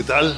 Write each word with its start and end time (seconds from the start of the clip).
¿Qué 0.00 0.06
tal? 0.06 0.34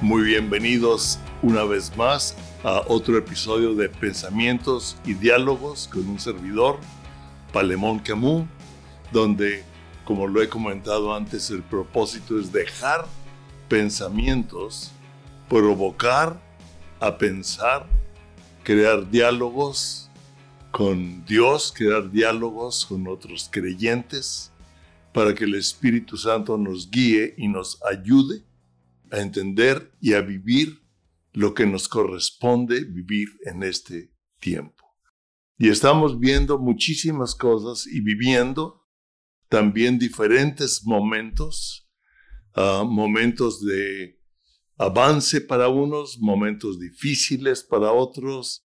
Muy 0.00 0.22
bienvenidos 0.22 1.18
una 1.42 1.64
vez 1.64 1.96
más 1.96 2.36
a 2.62 2.82
otro 2.86 3.18
episodio 3.18 3.74
de 3.74 3.88
Pensamientos 3.88 4.96
y 5.04 5.14
Diálogos 5.14 5.88
con 5.92 6.08
un 6.08 6.20
servidor, 6.20 6.78
Palemón 7.52 7.98
Camus, 7.98 8.46
donde, 9.10 9.64
como 10.04 10.28
lo 10.28 10.40
he 10.40 10.48
comentado 10.48 11.12
antes, 11.12 11.50
el 11.50 11.64
propósito 11.64 12.38
es 12.38 12.52
dejar 12.52 13.06
pensamientos, 13.68 14.92
provocar 15.48 16.40
a 17.00 17.18
pensar, 17.18 17.88
crear 18.62 19.10
diálogos 19.10 20.12
con 20.70 21.24
Dios, 21.24 21.74
crear 21.76 22.08
diálogos 22.08 22.86
con 22.86 23.08
otros 23.08 23.48
creyentes, 23.50 24.52
para 25.12 25.34
que 25.34 25.42
el 25.42 25.56
Espíritu 25.56 26.16
Santo 26.16 26.56
nos 26.56 26.88
guíe 26.88 27.34
y 27.36 27.48
nos 27.48 27.82
ayude 27.82 28.44
a 29.10 29.20
entender 29.20 29.92
y 30.00 30.14
a 30.14 30.20
vivir 30.20 30.82
lo 31.32 31.54
que 31.54 31.66
nos 31.66 31.88
corresponde 31.88 32.84
vivir 32.84 33.28
en 33.44 33.62
este 33.62 34.12
tiempo. 34.40 34.84
Y 35.58 35.68
estamos 35.68 36.18
viendo 36.18 36.58
muchísimas 36.58 37.34
cosas 37.34 37.86
y 37.86 38.00
viviendo 38.00 38.86
también 39.48 39.98
diferentes 39.98 40.84
momentos, 40.84 41.88
ah, 42.54 42.84
momentos 42.86 43.64
de 43.64 44.18
avance 44.78 45.40
para 45.40 45.68
unos, 45.68 46.18
momentos 46.18 46.78
difíciles 46.78 47.62
para 47.62 47.92
otros, 47.92 48.66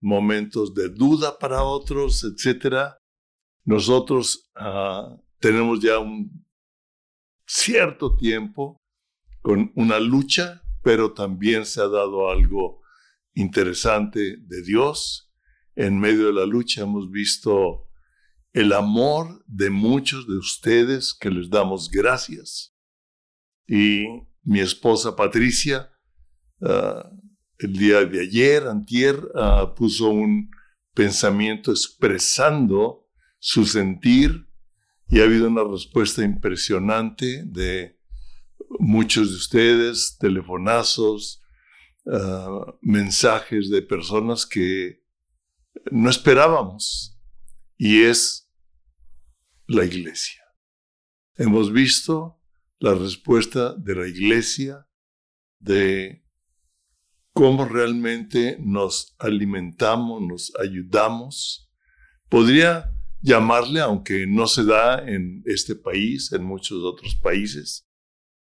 momentos 0.00 0.74
de 0.74 0.88
duda 0.88 1.38
para 1.38 1.62
otros, 1.62 2.24
etc. 2.24 2.94
Nosotros 3.64 4.50
ah, 4.54 5.16
tenemos 5.38 5.80
ya 5.80 5.98
un 5.98 6.44
cierto 7.46 8.16
tiempo 8.16 8.80
con 9.46 9.70
una 9.76 10.00
lucha, 10.00 10.64
pero 10.82 11.12
también 11.12 11.66
se 11.66 11.80
ha 11.80 11.86
dado 11.86 12.30
algo 12.30 12.80
interesante 13.32 14.38
de 14.40 14.62
Dios. 14.64 15.32
En 15.76 16.00
medio 16.00 16.26
de 16.26 16.32
la 16.32 16.46
lucha 16.46 16.82
hemos 16.82 17.12
visto 17.12 17.88
el 18.52 18.72
amor 18.72 19.44
de 19.46 19.70
muchos 19.70 20.26
de 20.26 20.36
ustedes 20.36 21.14
que 21.14 21.30
les 21.30 21.48
damos 21.48 21.88
gracias. 21.92 22.74
Y 23.68 24.06
mi 24.42 24.58
esposa 24.58 25.14
Patricia, 25.14 25.92
ah, 26.62 27.08
el 27.58 27.72
día 27.74 28.04
de 28.04 28.22
ayer, 28.22 28.66
antier, 28.66 29.28
ah, 29.36 29.74
puso 29.76 30.08
un 30.08 30.50
pensamiento 30.92 31.70
expresando 31.70 33.08
su 33.38 33.64
sentir 33.64 34.48
y 35.08 35.20
ha 35.20 35.22
habido 35.22 35.46
una 35.46 35.62
respuesta 35.62 36.24
impresionante 36.24 37.44
de 37.46 37.95
muchos 38.78 39.30
de 39.30 39.36
ustedes, 39.36 40.16
telefonazos, 40.18 41.42
ah, 42.10 42.74
mensajes 42.80 43.70
de 43.70 43.82
personas 43.82 44.46
que 44.46 45.02
no 45.90 46.10
esperábamos 46.10 47.18
y 47.76 48.02
es 48.02 48.50
la 49.66 49.84
iglesia. 49.84 50.42
Hemos 51.36 51.72
visto 51.72 52.40
la 52.78 52.94
respuesta 52.94 53.74
de 53.74 53.94
la 53.94 54.08
iglesia 54.08 54.86
de 55.58 56.24
cómo 57.32 57.66
realmente 57.66 58.56
nos 58.60 59.14
alimentamos, 59.18 60.22
nos 60.22 60.52
ayudamos. 60.58 61.70
Podría 62.28 62.90
llamarle, 63.20 63.80
aunque 63.80 64.26
no 64.26 64.46
se 64.46 64.64
da 64.64 65.06
en 65.06 65.42
este 65.44 65.74
país, 65.74 66.32
en 66.32 66.44
muchos 66.44 66.82
otros 66.82 67.14
países, 67.16 67.85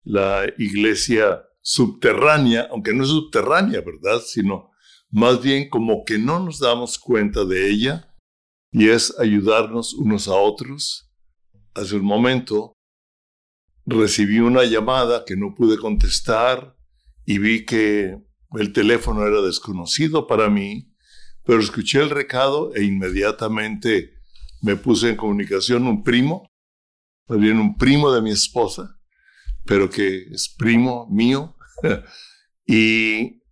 la 0.06 0.46
iglesia 0.56 1.42
subterránea, 1.60 2.68
aunque 2.70 2.94
no 2.94 3.02
es 3.02 3.10
subterránea, 3.10 3.80
¿verdad? 3.80 4.22
Sino 4.24 4.70
más 5.10 5.42
bien 5.42 5.68
como 5.68 6.04
que 6.04 6.16
no 6.16 6.38
nos 6.38 6.60
damos 6.60 6.96
cuenta 6.96 7.44
de 7.44 7.68
ella 7.68 8.14
y 8.70 8.88
es 8.88 9.18
ayudarnos 9.18 9.94
unos 9.94 10.28
a 10.28 10.34
otros. 10.34 11.12
Hace 11.74 11.96
un 11.96 12.04
momento 12.04 12.72
recibí 13.84 14.38
una 14.38 14.64
llamada 14.64 15.24
que 15.26 15.36
no 15.36 15.54
pude 15.56 15.76
contestar 15.76 16.76
y 17.24 17.38
vi 17.38 17.64
que 17.64 18.16
el 18.52 18.72
teléfono 18.72 19.26
era 19.26 19.42
desconocido 19.42 20.28
para 20.28 20.48
mí, 20.48 20.94
pero 21.44 21.58
escuché 21.58 22.00
el 22.00 22.10
recado 22.10 22.72
e 22.74 22.84
inmediatamente 22.84 24.14
me 24.62 24.76
puse 24.76 25.10
en 25.10 25.16
comunicación 25.16 25.88
un 25.88 26.04
primo, 26.04 26.46
más 27.28 27.40
bien 27.40 27.58
un 27.58 27.76
primo 27.76 28.12
de 28.12 28.22
mi 28.22 28.30
esposa, 28.30 28.95
pero 29.66 29.90
que 29.90 30.28
es 30.30 30.54
primo 30.56 31.08
mío, 31.10 31.56
y 32.66 33.42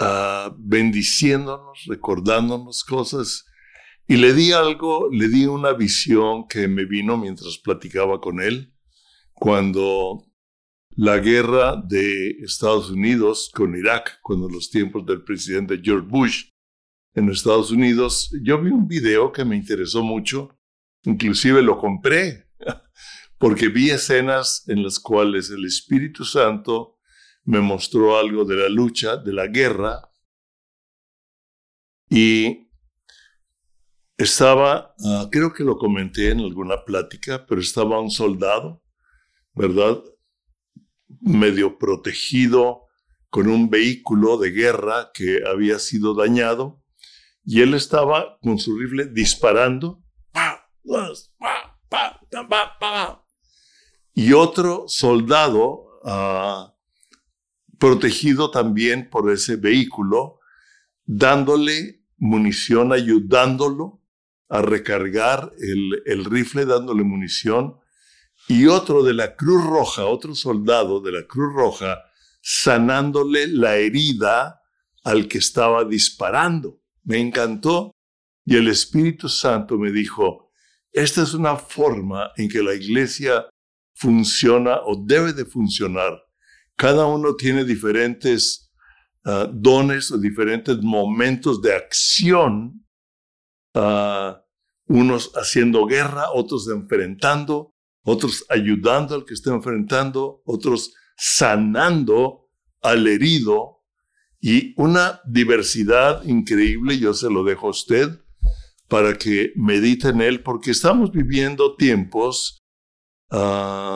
uh, 0.00 0.54
bendiciéndonos, 0.56 1.84
recordándonos 1.86 2.84
cosas. 2.84 3.44
Y 4.06 4.16
le 4.16 4.32
di 4.32 4.52
algo, 4.52 5.08
le 5.10 5.28
di 5.28 5.46
una 5.46 5.72
visión 5.72 6.46
que 6.48 6.66
me 6.66 6.86
vino 6.86 7.18
mientras 7.18 7.58
platicaba 7.58 8.20
con 8.20 8.40
él, 8.40 8.72
cuando 9.34 10.24
la 10.90 11.18
guerra 11.18 11.76
de 11.76 12.30
Estados 12.42 12.90
Unidos 12.90 13.50
con 13.54 13.76
Irak, 13.76 14.18
cuando 14.22 14.48
los 14.48 14.70
tiempos 14.70 15.04
del 15.06 15.22
presidente 15.22 15.80
George 15.82 16.08
Bush 16.08 16.44
en 17.14 17.28
Estados 17.28 17.70
Unidos, 17.70 18.34
yo 18.42 18.60
vi 18.60 18.70
un 18.70 18.88
video 18.88 19.30
que 19.30 19.44
me 19.44 19.56
interesó 19.56 20.02
mucho, 20.02 20.58
inclusive 21.04 21.62
lo 21.62 21.78
compré 21.78 22.47
porque 23.38 23.68
vi 23.68 23.90
escenas 23.90 24.64
en 24.68 24.82
las 24.82 24.98
cuales 24.98 25.50
el 25.50 25.64
Espíritu 25.64 26.24
Santo 26.24 26.98
me 27.44 27.60
mostró 27.60 28.18
algo 28.18 28.44
de 28.44 28.56
la 28.56 28.68
lucha, 28.68 29.16
de 29.16 29.32
la 29.32 29.46
guerra, 29.46 30.10
y 32.10 32.68
estaba, 34.16 34.94
ah, 35.04 35.28
creo 35.30 35.52
que 35.52 35.62
lo 35.62 35.78
comenté 35.78 36.30
en 36.30 36.40
alguna 36.40 36.84
plática, 36.84 37.46
pero 37.46 37.60
estaba 37.60 38.00
un 38.00 38.10
soldado, 38.10 38.82
¿verdad? 39.54 40.02
Medio 41.20 41.78
protegido 41.78 42.86
con 43.30 43.48
un 43.48 43.70
vehículo 43.70 44.38
de 44.38 44.50
guerra 44.50 45.10
que 45.14 45.40
había 45.46 45.78
sido 45.78 46.14
dañado, 46.14 46.82
y 47.44 47.60
él 47.60 47.74
estaba 47.74 48.38
con 48.42 48.58
su 48.58 48.76
rifle 48.76 49.06
disparando, 49.06 50.02
y 54.18 54.32
otro 54.32 54.86
soldado 54.88 56.00
ah, 56.04 56.74
protegido 57.78 58.50
también 58.50 59.08
por 59.10 59.30
ese 59.30 59.54
vehículo, 59.54 60.40
dándole 61.04 62.02
munición, 62.16 62.92
ayudándolo 62.92 64.02
a 64.48 64.60
recargar 64.60 65.52
el, 65.60 66.02
el 66.04 66.24
rifle, 66.24 66.66
dándole 66.66 67.04
munición, 67.04 67.76
y 68.48 68.66
otro 68.66 69.04
de 69.04 69.14
la 69.14 69.36
Cruz 69.36 69.64
Roja, 69.64 70.06
otro 70.06 70.34
soldado 70.34 71.00
de 71.00 71.12
la 71.12 71.24
Cruz 71.24 71.54
Roja, 71.54 72.02
sanándole 72.42 73.46
la 73.46 73.76
herida 73.76 74.62
al 75.04 75.28
que 75.28 75.38
estaba 75.38 75.84
disparando. 75.84 76.80
Me 77.04 77.20
encantó 77.20 77.92
y 78.44 78.56
el 78.56 78.66
Espíritu 78.66 79.28
Santo 79.28 79.78
me 79.78 79.92
dijo, 79.92 80.50
esta 80.90 81.22
es 81.22 81.34
una 81.34 81.54
forma 81.54 82.32
en 82.36 82.48
que 82.48 82.64
la 82.64 82.74
iglesia 82.74 83.46
funciona 83.98 84.80
o 84.84 84.96
debe 84.96 85.32
de 85.32 85.44
funcionar. 85.44 86.22
Cada 86.76 87.06
uno 87.06 87.34
tiene 87.34 87.64
diferentes 87.64 88.72
ah, 89.24 89.48
dones 89.52 90.12
o 90.12 90.18
diferentes 90.18 90.78
momentos 90.80 91.60
de 91.60 91.74
acción, 91.74 92.86
ah, 93.74 94.40
unos 94.86 95.32
haciendo 95.34 95.84
guerra, 95.84 96.30
otros 96.32 96.68
enfrentando, 96.68 97.74
otros 98.04 98.44
ayudando 98.48 99.16
al 99.16 99.24
que 99.24 99.34
está 99.34 99.52
enfrentando, 99.52 100.42
otros 100.44 100.94
sanando 101.16 102.48
al 102.80 103.06
herido 103.08 103.82
y 104.40 104.72
una 104.80 105.20
diversidad 105.26 106.22
increíble, 106.24 106.98
yo 106.98 107.12
se 107.12 107.28
lo 107.28 107.42
dejo 107.42 107.66
a 107.66 107.70
usted 107.70 108.24
para 108.86 109.18
que 109.18 109.52
medite 109.56 110.08
en 110.08 110.22
él, 110.22 110.42
porque 110.42 110.70
estamos 110.70 111.10
viviendo 111.10 111.74
tiempos 111.74 112.58
Ah, 113.30 113.87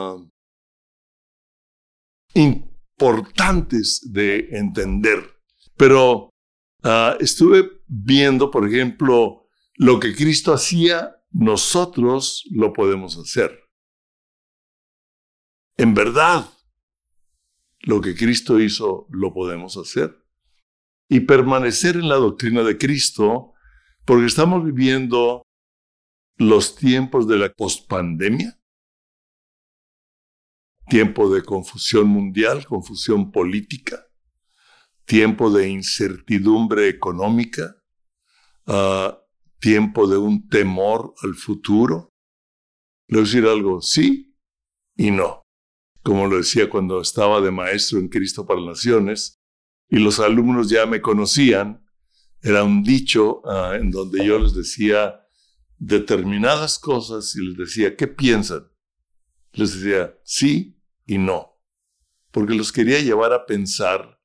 importantes 2.33 4.11
de 4.11 4.49
entender. 4.51 5.19
Pero 5.77 6.29
ah, 6.83 7.15
estuve 7.19 7.81
viendo, 7.87 8.51
por 8.51 8.67
ejemplo, 8.67 9.47
lo 9.75 9.99
que 9.99 10.15
Cristo 10.15 10.53
hacía, 10.53 11.15
nosotros 11.31 12.43
lo 12.51 12.73
podemos 12.73 13.17
hacer. 13.17 13.59
En 15.77 15.93
verdad, 15.93 16.47
lo 17.79 18.01
que 18.01 18.15
Cristo 18.15 18.59
hizo, 18.59 19.07
lo 19.09 19.33
podemos 19.33 19.77
hacer. 19.77 20.23
Y 21.09 21.21
permanecer 21.21 21.95
en 21.95 22.07
la 22.07 22.15
doctrina 22.15 22.63
de 22.63 22.77
Cristo, 22.77 23.53
porque 24.05 24.25
estamos 24.25 24.63
viviendo 24.63 25.43
los 26.37 26.75
tiempos 26.75 27.27
de 27.27 27.37
la 27.37 27.49
pospandemia 27.49 28.57
tiempo 30.93 31.27
de 31.33 31.41
confusión 31.41 32.05
mundial, 32.05 32.67
confusión 32.67 33.31
política, 33.31 34.05
tiempo 35.05 35.49
de 35.49 35.67
incertidumbre 35.67 36.87
económica, 36.87 37.77
uh, 38.67 39.11
tiempo 39.57 40.07
de 40.07 40.17
un 40.17 40.47
temor 40.47 41.15
al 41.23 41.33
futuro. 41.33 42.13
Le 43.07 43.17
voy 43.17 43.23
a 43.23 43.25
decir 43.25 43.45
algo, 43.47 43.81
sí 43.81 44.37
y 44.95 45.09
no. 45.09 45.41
Como 46.03 46.27
lo 46.27 46.37
decía 46.37 46.69
cuando 46.69 47.01
estaba 47.01 47.41
de 47.41 47.49
maestro 47.49 47.97
en 47.97 48.07
Cristo 48.07 48.45
para 48.45 48.61
Naciones, 48.61 49.41
y 49.89 49.97
los 49.97 50.19
alumnos 50.19 50.69
ya 50.69 50.85
me 50.85 51.01
conocían, 51.01 51.83
era 52.39 52.63
un 52.63 52.83
dicho 52.83 53.41
uh, 53.45 53.73
en 53.73 53.89
donde 53.89 54.23
yo 54.23 54.37
les 54.37 54.53
decía 54.53 55.25
determinadas 55.79 56.77
cosas 56.77 57.35
y 57.35 57.41
les 57.41 57.57
decía, 57.57 57.95
¿qué 57.95 58.05
piensan? 58.05 58.67
Les 59.53 59.73
decía, 59.73 60.15
sí 60.23 60.73
y 61.05 61.17
no, 61.17 61.59
porque 62.31 62.53
los 62.53 62.71
quería 62.71 62.99
llevar 62.99 63.33
a 63.33 63.45
pensar 63.45 64.19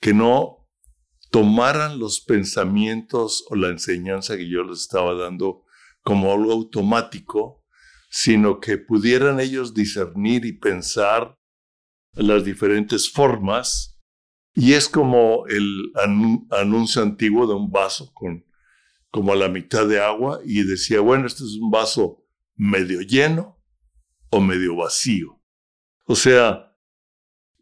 que 0.00 0.14
no 0.14 0.68
tomaran 1.30 1.98
los 1.98 2.20
pensamientos 2.20 3.44
o 3.50 3.56
la 3.56 3.68
enseñanza 3.68 4.36
que 4.36 4.48
yo 4.48 4.62
les 4.64 4.80
estaba 4.80 5.14
dando 5.14 5.64
como 6.02 6.32
algo 6.32 6.52
automático, 6.52 7.64
sino 8.10 8.58
que 8.58 8.78
pudieran 8.78 9.38
ellos 9.38 9.72
discernir 9.74 10.44
y 10.44 10.52
pensar 10.52 11.38
las 12.12 12.44
diferentes 12.44 13.10
formas. 13.10 13.98
Y 14.54 14.72
es 14.72 14.88
como 14.88 15.46
el 15.46 15.92
anuncio 16.50 17.02
antiguo 17.02 17.46
de 17.46 17.54
un 17.54 17.70
vaso 17.70 18.12
con 18.12 18.44
como 19.10 19.32
a 19.32 19.36
la 19.36 19.48
mitad 19.48 19.86
de 19.88 20.00
agua 20.00 20.40
y 20.44 20.62
decía, 20.62 21.00
bueno, 21.00 21.26
este 21.26 21.42
es 21.42 21.58
un 21.60 21.70
vaso 21.70 22.24
medio 22.54 23.00
lleno 23.00 23.60
o 24.30 24.40
medio 24.40 24.76
vacío. 24.76 25.39
O 26.10 26.16
sea, 26.16 26.76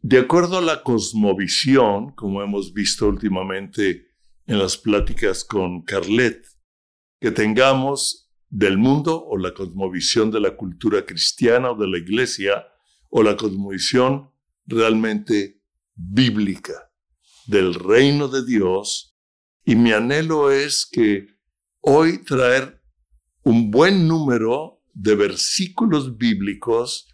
de 0.01 0.17
acuerdo 0.17 0.57
a 0.57 0.61
la 0.61 0.81
cosmovisión, 0.81 2.15
como 2.15 2.41
hemos 2.41 2.73
visto 2.73 3.07
últimamente 3.07 4.07
en 4.47 4.57
las 4.57 4.75
pláticas 4.75 5.43
con 5.43 5.83
Carlet, 5.83 6.43
que 7.21 7.29
tengamos 7.29 8.31
del 8.49 8.79
mundo 8.79 9.23
o 9.23 9.37
la 9.37 9.53
cosmovisión 9.53 10.31
de 10.31 10.39
la 10.39 10.57
cultura 10.57 11.05
cristiana 11.05 11.69
o 11.69 11.77
de 11.77 11.87
la 11.89 11.99
iglesia 11.99 12.65
o 13.11 13.21
la 13.21 13.37
cosmovisión 13.37 14.31
realmente 14.65 15.61
bíblica 15.93 16.91
del 17.45 17.75
reino 17.75 18.29
de 18.29 18.43
Dios. 18.43 19.15
Y 19.63 19.75
mi 19.75 19.91
anhelo 19.91 20.49
es 20.49 20.89
que 20.91 21.27
hoy 21.81 22.23
traer 22.23 22.81
un 23.43 23.69
buen 23.69 24.07
número 24.07 24.81
de 24.95 25.13
versículos 25.13 26.17
bíblicos 26.17 27.05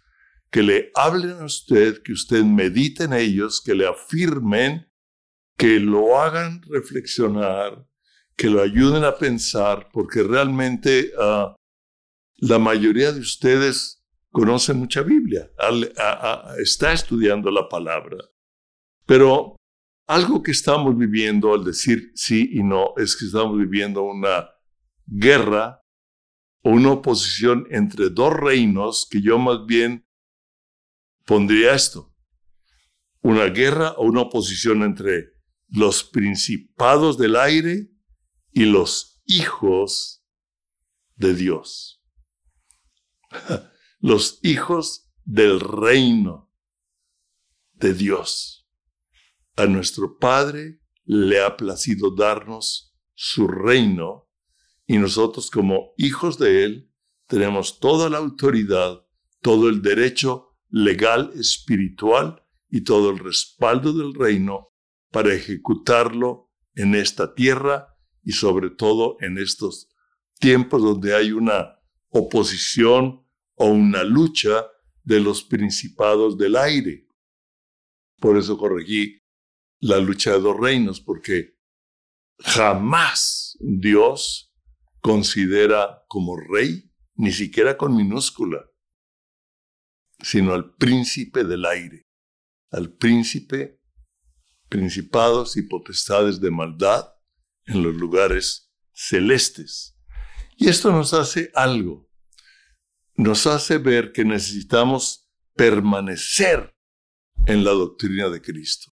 que 0.56 0.62
le 0.62 0.90
hablen 0.94 1.42
a 1.42 1.44
usted, 1.44 2.02
que 2.02 2.14
usted 2.14 2.42
medite 2.42 3.04
en 3.04 3.12
ellos, 3.12 3.60
que 3.62 3.74
le 3.74 3.86
afirmen, 3.86 4.90
que 5.54 5.78
lo 5.78 6.18
hagan 6.18 6.62
reflexionar, 6.62 7.86
que 8.34 8.48
lo 8.48 8.62
ayuden 8.62 9.04
a 9.04 9.18
pensar, 9.18 9.90
porque 9.92 10.22
realmente 10.22 11.12
uh, 11.18 11.54
la 12.38 12.58
mayoría 12.58 13.12
de 13.12 13.20
ustedes 13.20 14.02
conocen 14.30 14.78
mucha 14.78 15.02
Biblia, 15.02 15.50
está 16.56 16.94
estudiando 16.94 17.50
la 17.50 17.68
palabra. 17.68 18.16
Pero 19.04 19.56
algo 20.08 20.42
que 20.42 20.52
estamos 20.52 20.96
viviendo 20.96 21.52
al 21.52 21.64
decir 21.64 22.12
sí 22.14 22.48
y 22.54 22.62
no 22.62 22.94
es 22.96 23.14
que 23.14 23.26
estamos 23.26 23.58
viviendo 23.58 24.04
una 24.04 24.48
guerra 25.06 25.82
o 26.62 26.70
una 26.70 26.92
oposición 26.92 27.66
entre 27.70 28.08
dos 28.08 28.32
reinos 28.32 29.06
que 29.10 29.20
yo 29.20 29.38
más 29.38 29.66
bien 29.66 30.05
pondría 31.26 31.74
esto, 31.74 32.14
una 33.20 33.46
guerra 33.46 33.92
o 33.98 34.04
una 34.04 34.22
oposición 34.22 34.82
entre 34.82 35.32
los 35.68 36.04
principados 36.04 37.18
del 37.18 37.36
aire 37.36 37.90
y 38.52 38.64
los 38.64 39.20
hijos 39.26 40.24
de 41.16 41.34
Dios. 41.34 42.02
Los 43.98 44.38
hijos 44.42 45.10
del 45.24 45.58
reino 45.58 46.52
de 47.72 47.94
Dios. 47.94 48.68
A 49.56 49.66
nuestro 49.66 50.18
Padre 50.18 50.80
le 51.04 51.42
ha 51.42 51.56
placido 51.56 52.14
darnos 52.14 52.94
su 53.14 53.48
reino 53.48 54.30
y 54.86 54.98
nosotros 54.98 55.50
como 55.50 55.94
hijos 55.96 56.38
de 56.38 56.64
Él 56.64 56.92
tenemos 57.26 57.80
toda 57.80 58.08
la 58.08 58.18
autoridad, 58.18 59.04
todo 59.40 59.68
el 59.68 59.82
derecho 59.82 60.45
legal, 60.76 61.32
espiritual 61.36 62.44
y 62.68 62.82
todo 62.82 63.08
el 63.08 63.18
respaldo 63.18 63.94
del 63.94 64.12
reino 64.12 64.74
para 65.10 65.32
ejecutarlo 65.32 66.52
en 66.74 66.94
esta 66.94 67.34
tierra 67.34 67.96
y 68.22 68.32
sobre 68.32 68.68
todo 68.68 69.16
en 69.20 69.38
estos 69.38 69.88
tiempos 70.38 70.82
donde 70.82 71.14
hay 71.14 71.32
una 71.32 71.80
oposición 72.10 73.26
o 73.54 73.66
una 73.68 74.04
lucha 74.04 74.66
de 75.02 75.20
los 75.20 75.42
principados 75.44 76.36
del 76.36 76.56
aire. 76.56 77.08
Por 78.20 78.36
eso 78.36 78.58
corregí 78.58 79.22
la 79.80 79.98
lucha 79.98 80.32
de 80.32 80.40
dos 80.40 80.60
reinos, 80.60 81.00
porque 81.00 81.56
jamás 82.40 83.56
Dios 83.60 84.54
considera 85.00 86.04
como 86.08 86.36
rey, 86.36 86.92
ni 87.14 87.32
siquiera 87.32 87.78
con 87.78 87.96
minúscula, 87.96 88.62
sino 90.20 90.54
al 90.54 90.74
príncipe 90.74 91.44
del 91.44 91.64
aire, 91.66 92.06
al 92.70 92.92
príncipe, 92.92 93.80
principados 94.68 95.56
y 95.56 95.62
potestades 95.62 96.40
de 96.40 96.50
maldad 96.50 97.06
en 97.66 97.82
los 97.82 97.94
lugares 97.94 98.72
celestes. 98.92 99.96
Y 100.56 100.68
esto 100.68 100.90
nos 100.90 101.12
hace 101.12 101.50
algo, 101.54 102.08
nos 103.14 103.46
hace 103.46 103.78
ver 103.78 104.12
que 104.12 104.24
necesitamos 104.24 105.28
permanecer 105.54 106.74
en 107.46 107.64
la 107.64 107.72
doctrina 107.72 108.28
de 108.28 108.40
Cristo 108.40 108.92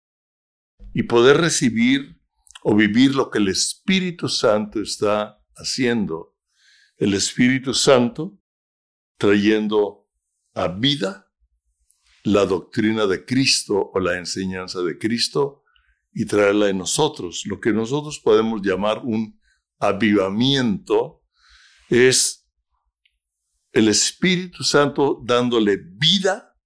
y 0.93 1.03
poder 1.03 1.37
recibir 1.37 2.19
o 2.63 2.75
vivir 2.75 3.15
lo 3.15 3.29
que 3.29 3.39
el 3.39 3.47
Espíritu 3.47 4.27
Santo 4.27 4.81
está 4.81 5.41
haciendo. 5.55 6.37
El 6.97 7.13
Espíritu 7.13 7.73
Santo 7.73 8.39
trayendo 9.17 10.00
a 10.53 10.67
vida 10.67 11.31
la 12.23 12.45
doctrina 12.45 13.07
de 13.07 13.25
Cristo 13.25 13.91
o 13.93 13.99
la 13.99 14.17
enseñanza 14.17 14.81
de 14.81 14.97
Cristo 14.97 15.63
y 16.13 16.25
traerla 16.25 16.69
en 16.69 16.77
nosotros. 16.77 17.43
Lo 17.45 17.59
que 17.59 17.73
nosotros 17.73 18.19
podemos 18.19 18.61
llamar 18.61 19.01
un 19.03 19.39
avivamiento 19.79 21.23
es 21.89 22.49
el 23.71 23.87
Espíritu 23.87 24.63
Santo 24.63 25.21
dándole 25.23 25.77
vida 25.77 26.57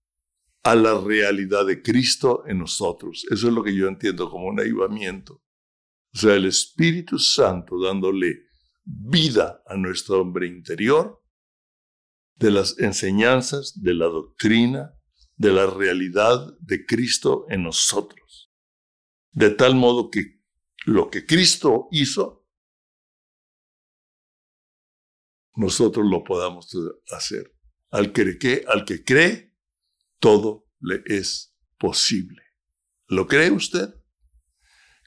a 0.64 0.76
la 0.76 1.00
realidad 1.00 1.66
de 1.66 1.82
Cristo 1.82 2.44
en 2.48 2.60
nosotros. 2.60 3.26
Eso 3.30 3.48
es 3.48 3.54
lo 3.54 3.64
que 3.64 3.76
yo 3.76 3.88
entiendo 3.88 4.30
como 4.30 4.48
un 4.48 4.60
avivamiento. 4.60 5.44
O 6.14 6.18
sea, 6.18 6.36
el 6.36 6.46
Espíritu 6.46 7.20
Santo 7.20 7.80
dándole 7.80 8.46
vida 8.84 9.62
a 9.68 9.76
nuestro 9.76 10.22
hombre 10.22 10.48
interior 10.48 11.22
de 12.36 12.52
las 12.52 12.78
enseñanzas, 12.80 13.82
de 13.82 13.94
la 13.94 14.06
doctrina, 14.06 14.94
de 15.38 15.52
la 15.52 15.68
realidad 15.68 16.56
de 16.60 16.86
Cristo 16.86 17.46
en 17.50 17.64
nosotros. 17.64 18.52
De 19.32 19.50
tal 19.50 19.76
modo 19.76 20.10
que 20.10 20.42
lo 20.86 21.10
que 21.10 21.26
Cristo 21.26 21.88
hizo, 21.92 22.48
nosotros 25.56 26.06
lo 26.10 26.24
podamos 26.24 26.70
hacer. 27.12 27.54
Al 27.90 28.12
que, 28.12 28.38
cree, 29.06 29.56
todo 30.20 30.68
le 30.80 31.02
es 31.06 31.56
posible. 31.78 32.42
¿Lo 33.08 33.28
cree 33.28 33.52
usted? 33.52 33.94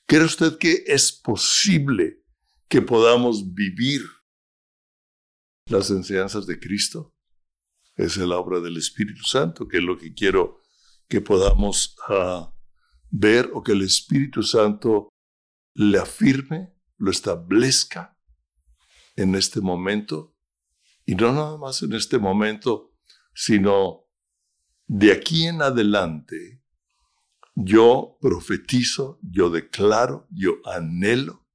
¿Cree 0.07 0.25
usted 0.25 0.57
que 0.59 0.85
es 0.87 1.13
posible 1.13 2.25
que 2.69 2.81
podamos 2.81 3.53
vivir 3.53 4.03
las 5.67 5.91
enseñanzas 5.91 6.47
de 6.47 6.59
Cristo? 6.59 7.15
Es 7.99 8.17
la 8.17 8.39
obra 8.39 8.61
del 8.61 8.77
Espíritu 8.77 9.25
Santo, 9.25 9.67
que 9.67 9.79
es 9.79 9.83
lo 9.83 9.99
que 9.99 10.15
quiero 10.15 10.61
que 11.09 11.21
podamos 11.21 11.97
ah, 12.09 12.55
ver 13.11 13.51
o 13.53 13.63
que 13.63 13.73
el 13.73 13.83
Espíritu 13.83 14.43
Santo 14.43 15.09
le 15.75 15.99
afirme, 15.99 16.75
lo 16.97 17.11
establezca 17.11 18.17
en 19.17 19.35
este 19.35 19.61
momento, 19.61 20.37
y 21.05 21.17
no 21.17 21.33
nada 21.33 21.57
más 21.59 21.83
en 21.83 21.93
este 21.95 22.19
momento, 22.19 22.95
sino 23.35 24.05
de 24.87 25.13
aquí 25.13 25.47
en 25.47 25.61
adelante, 25.61 26.63
yo 27.55 28.17
profetizo, 28.21 29.19
yo 29.23 29.51
declaro, 29.51 30.29
yo 30.31 30.59
anhelo 30.65 31.49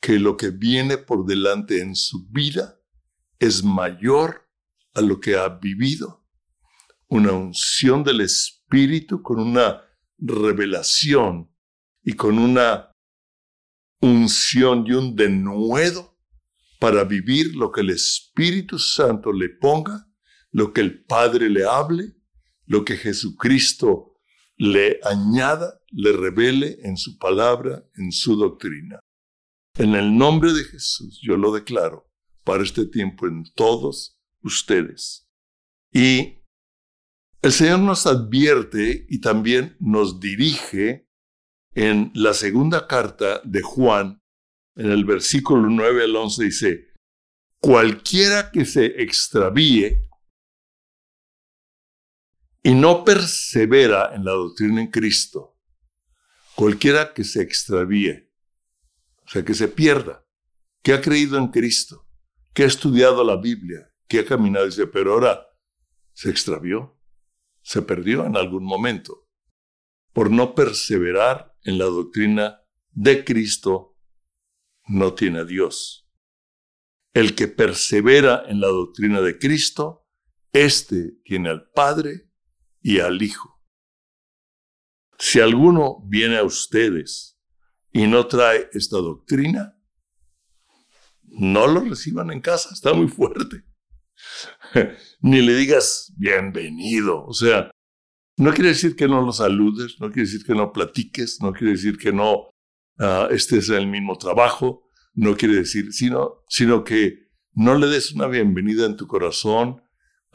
que 0.00 0.18
lo 0.18 0.36
que 0.36 0.50
viene 0.50 0.98
por 0.98 1.24
delante 1.24 1.80
en 1.80 1.96
su 1.96 2.28
vida 2.28 2.78
es 3.38 3.64
mayor 3.64 4.45
a 4.96 5.02
lo 5.02 5.20
que 5.20 5.36
ha 5.36 5.48
vivido, 5.48 6.24
una 7.08 7.32
unción 7.32 8.02
del 8.02 8.22
Espíritu, 8.22 9.22
con 9.22 9.38
una 9.38 9.82
revelación 10.18 11.50
y 12.02 12.14
con 12.14 12.38
una 12.38 12.90
unción 14.00 14.86
y 14.86 14.92
un 14.92 15.14
denuedo 15.14 16.18
para 16.80 17.04
vivir 17.04 17.54
lo 17.54 17.70
que 17.70 17.82
el 17.82 17.90
Espíritu 17.90 18.78
Santo 18.78 19.32
le 19.32 19.50
ponga, 19.50 20.08
lo 20.50 20.72
que 20.72 20.80
el 20.80 21.04
Padre 21.04 21.50
le 21.50 21.64
hable, 21.64 22.14
lo 22.64 22.84
que 22.84 22.96
Jesucristo 22.96 24.14
le 24.56 24.98
añada, 25.02 25.80
le 25.90 26.12
revele 26.12 26.78
en 26.82 26.96
su 26.96 27.18
palabra, 27.18 27.84
en 27.96 28.12
su 28.12 28.36
doctrina. 28.36 28.98
En 29.78 29.94
el 29.94 30.16
nombre 30.16 30.54
de 30.54 30.64
Jesús 30.64 31.20
yo 31.22 31.36
lo 31.36 31.52
declaro 31.52 32.10
para 32.44 32.62
este 32.62 32.86
tiempo 32.86 33.26
en 33.26 33.44
todos 33.54 34.15
ustedes. 34.46 35.28
Y 35.92 36.38
el 37.42 37.52
Señor 37.52 37.80
nos 37.80 38.06
advierte 38.06 39.06
y 39.08 39.20
también 39.20 39.76
nos 39.78 40.18
dirige 40.20 41.08
en 41.74 42.10
la 42.14 42.32
segunda 42.32 42.86
carta 42.86 43.40
de 43.44 43.62
Juan, 43.62 44.22
en 44.74 44.90
el 44.90 45.04
versículo 45.04 45.68
9 45.68 46.04
al 46.04 46.16
11 46.16 46.44
dice, 46.44 46.86
cualquiera 47.60 48.50
que 48.50 48.64
se 48.64 48.86
extravíe 49.02 50.02
y 52.62 52.74
no 52.74 53.04
persevera 53.04 54.14
en 54.14 54.24
la 54.24 54.32
doctrina 54.32 54.80
en 54.80 54.90
Cristo, 54.90 55.56
cualquiera 56.54 57.12
que 57.12 57.24
se 57.24 57.42
extravíe, 57.42 58.28
o 59.24 59.28
sea, 59.28 59.44
que 59.44 59.54
se 59.54 59.68
pierda, 59.68 60.26
que 60.82 60.94
ha 60.94 61.00
creído 61.00 61.38
en 61.38 61.48
Cristo, 61.48 62.08
que 62.52 62.64
ha 62.64 62.66
estudiado 62.66 63.22
la 63.22 63.36
Biblia, 63.36 63.92
que 64.08 64.20
ha 64.20 64.24
caminado, 64.24 64.66
dice, 64.66 64.86
pero 64.86 65.12
ahora 65.12 65.46
se 66.12 66.30
extravió, 66.30 66.98
se 67.62 67.82
perdió 67.82 68.24
en 68.24 68.36
algún 68.36 68.64
momento 68.64 69.26
por 70.16 70.30
no 70.30 70.54
perseverar 70.54 71.54
en 71.62 71.76
la 71.76 71.84
doctrina 71.84 72.62
de 72.92 73.22
Cristo, 73.22 73.98
no 74.86 75.12
tiene 75.12 75.40
a 75.40 75.44
Dios. 75.44 76.08
El 77.12 77.34
que 77.34 77.48
persevera 77.48 78.44
en 78.48 78.62
la 78.62 78.68
doctrina 78.68 79.20
de 79.20 79.38
Cristo, 79.38 80.06
éste 80.54 81.18
tiene 81.22 81.50
al 81.50 81.68
Padre 81.70 82.30
y 82.80 83.00
al 83.00 83.20
Hijo. 83.20 83.62
Si 85.18 85.38
alguno 85.38 85.98
viene 86.06 86.38
a 86.38 86.44
ustedes 86.44 87.38
y 87.92 88.06
no 88.06 88.26
trae 88.26 88.70
esta 88.72 88.96
doctrina, 88.96 89.78
no 91.24 91.66
lo 91.66 91.80
reciban 91.80 92.30
en 92.30 92.40
casa, 92.40 92.70
está 92.72 92.94
muy 92.94 93.08
fuerte. 93.08 93.65
Ni 95.20 95.42
le 95.42 95.54
digas 95.54 96.12
bienvenido, 96.16 97.24
o 97.24 97.32
sea, 97.32 97.70
no 98.38 98.52
quiere 98.52 98.70
decir 98.70 98.96
que 98.96 99.08
no 99.08 99.22
lo 99.22 99.32
saludes, 99.32 99.96
no 100.00 100.08
quiere 100.08 100.28
decir 100.28 100.44
que 100.44 100.54
no 100.54 100.72
platiques, 100.72 101.38
no 101.40 101.52
quiere 101.52 101.72
decir 101.72 101.96
que 101.96 102.12
no 102.12 102.50
ah, 102.98 103.28
estés 103.30 103.68
en 103.70 103.76
el 103.76 103.86
mismo 103.86 104.16
trabajo, 104.18 104.88
no 105.14 105.36
quiere 105.36 105.54
decir, 105.54 105.92
sino, 105.92 106.44
sino 106.48 106.84
que 106.84 107.30
no 107.54 107.74
le 107.76 107.86
des 107.86 108.12
una 108.12 108.26
bienvenida 108.26 108.84
en 108.84 108.96
tu 108.96 109.06
corazón, 109.06 109.80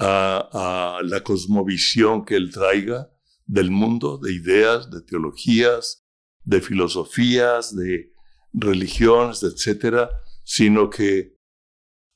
a, 0.01 1.00
la 1.03 1.21
cosmovisión 1.21 2.25
que 2.25 2.35
él 2.35 2.51
traiga 2.51 3.09
del 3.45 3.71
mundo, 3.71 4.17
de 4.17 4.33
ideas, 4.33 4.89
de 4.89 5.01
teologías, 5.01 6.05
de 6.43 6.61
filosofías, 6.61 7.75
de 7.75 8.13
religiones, 8.53 9.43
etcétera, 9.43 10.09
sino 10.43 10.89
que 10.89 11.30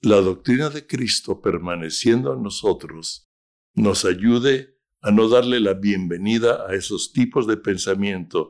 la 0.05 0.21
doctrina 0.21 0.69
de 0.69 0.85
Cristo 0.85 1.41
permaneciendo 1.41 2.33
en 2.35 2.43
nosotros 2.43 3.27
nos 3.73 4.05
ayude 4.05 4.79
a 5.01 5.09
no 5.09 5.27
darle 5.27 5.59
la 5.59 5.73
bienvenida 5.73 6.67
a 6.67 6.75
esos 6.75 7.11
tipos 7.11 7.47
de 7.47 7.57
pensamiento, 7.57 8.49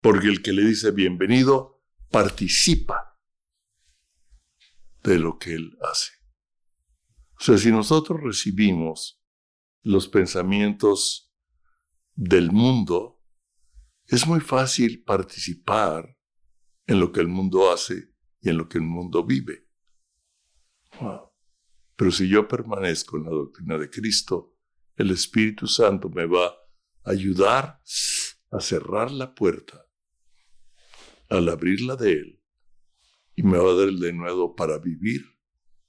porque 0.00 0.28
el 0.28 0.40
que 0.42 0.54
le 0.54 0.64
dice 0.64 0.92
bienvenido 0.92 1.82
participa 2.10 3.14
de 5.02 5.18
lo 5.18 5.38
que 5.38 5.54
él 5.54 5.76
hace. 5.82 6.12
O 7.38 7.44
sea, 7.44 7.58
si 7.58 7.70
nosotros 7.70 8.22
recibimos 8.22 9.22
los 9.82 10.08
pensamientos 10.08 11.30
del 12.14 12.50
mundo, 12.50 13.22
es 14.06 14.26
muy 14.26 14.40
fácil 14.40 15.04
participar 15.04 16.16
en 16.86 17.00
lo 17.00 17.12
que 17.12 17.20
el 17.20 17.28
mundo 17.28 17.70
hace 17.70 18.14
y 18.40 18.48
en 18.48 18.56
lo 18.56 18.66
que 18.66 18.78
el 18.78 18.84
mundo 18.84 19.26
vive. 19.26 19.65
Pero 21.96 22.10
si 22.10 22.28
yo 22.28 22.46
permanezco 22.46 23.16
en 23.16 23.24
la 23.24 23.30
doctrina 23.30 23.78
de 23.78 23.90
Cristo, 23.90 24.56
el 24.96 25.10
Espíritu 25.10 25.66
Santo 25.66 26.08
me 26.08 26.26
va 26.26 26.46
a 26.46 27.10
ayudar 27.10 27.80
a 28.50 28.60
cerrar 28.60 29.10
la 29.10 29.34
puerta 29.34 29.86
al 31.28 31.48
abrirla 31.48 31.96
de 31.96 32.12
Él 32.12 32.42
y 33.34 33.42
me 33.42 33.58
va 33.58 33.70
a 33.70 33.74
dar 33.74 33.88
el 33.88 34.00
denuedo 34.00 34.54
para 34.54 34.78
vivir 34.78 35.22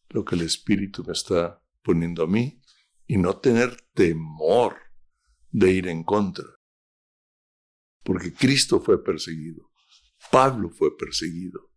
lo 0.10 0.26
que 0.26 0.36
el 0.36 0.42
Espíritu 0.42 1.04
me 1.06 1.14
está 1.14 1.64
poniendo 1.82 2.24
a 2.24 2.28
mí 2.28 2.62
y 3.06 3.18
no 3.18 3.38
tener 3.38 3.78
temor 3.94 4.76
de 5.50 5.72
ir 5.72 5.88
en 5.88 6.04
contra. 6.04 6.46
Porque 8.04 8.34
Cristo 8.34 8.82
fue 8.82 9.04
perseguido, 9.04 9.72
Pablo 10.32 10.70
fue 10.70 10.96
perseguido. 10.98 11.72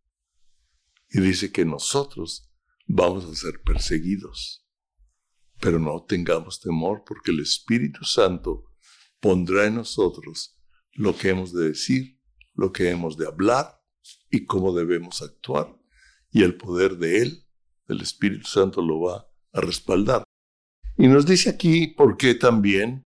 Y 1.12 1.20
dice 1.20 1.50
que 1.50 1.64
nosotros 1.64 2.49
vamos 2.92 3.24
a 3.24 3.34
ser 3.34 3.60
perseguidos. 3.64 4.66
Pero 5.60 5.78
no 5.78 6.04
tengamos 6.04 6.60
temor 6.60 7.02
porque 7.06 7.30
el 7.30 7.40
Espíritu 7.40 8.04
Santo 8.04 8.64
pondrá 9.20 9.66
en 9.66 9.76
nosotros 9.76 10.58
lo 10.92 11.16
que 11.16 11.28
hemos 11.30 11.52
de 11.52 11.68
decir, 11.68 12.18
lo 12.54 12.72
que 12.72 12.90
hemos 12.90 13.16
de 13.16 13.26
hablar 13.26 13.80
y 14.30 14.44
cómo 14.46 14.72
debemos 14.72 15.22
actuar. 15.22 15.76
Y 16.30 16.42
el 16.42 16.56
poder 16.56 16.96
de 16.96 17.22
Él 17.22 17.46
el 17.90 18.00
Espíritu 18.00 18.46
Santo 18.46 18.82
lo 18.82 19.00
va 19.00 19.26
a 19.52 19.60
respaldar. 19.60 20.22
Y 20.96 21.08
nos 21.08 21.26
dice 21.26 21.50
aquí 21.50 21.88
por 21.88 22.16
qué 22.16 22.34
también 22.34 23.02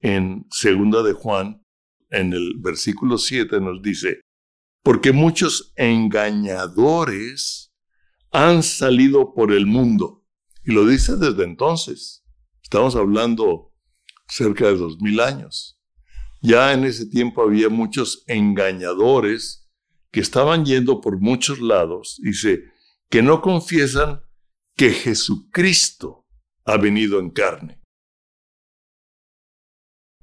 en 0.00 0.46
segunda 0.50 1.02
de 1.02 1.12
Juan, 1.12 1.62
en 2.10 2.32
el 2.32 2.54
versículo 2.58 3.18
7 3.18 3.60
nos 3.60 3.82
dice, 3.82 4.20
porque 4.82 5.12
muchos 5.12 5.72
engañadores 5.76 7.65
han 8.36 8.62
salido 8.62 9.32
por 9.32 9.50
el 9.50 9.64
mundo. 9.64 10.22
Y 10.62 10.72
lo 10.72 10.86
dice 10.86 11.16
desde 11.16 11.44
entonces. 11.44 12.22
Estamos 12.62 12.94
hablando 12.94 13.72
cerca 14.28 14.66
de 14.66 14.76
dos 14.76 15.00
mil 15.00 15.20
años. 15.20 15.80
Ya 16.42 16.74
en 16.74 16.84
ese 16.84 17.06
tiempo 17.06 17.42
había 17.42 17.70
muchos 17.70 18.24
engañadores 18.26 19.70
que 20.10 20.20
estaban 20.20 20.66
yendo 20.66 21.00
por 21.00 21.18
muchos 21.18 21.60
lados. 21.60 22.20
Dice, 22.22 22.64
que 23.08 23.22
no 23.22 23.40
confiesan 23.40 24.20
que 24.76 24.90
Jesucristo 24.90 26.26
ha 26.66 26.76
venido 26.76 27.20
en 27.20 27.30
carne. 27.30 27.80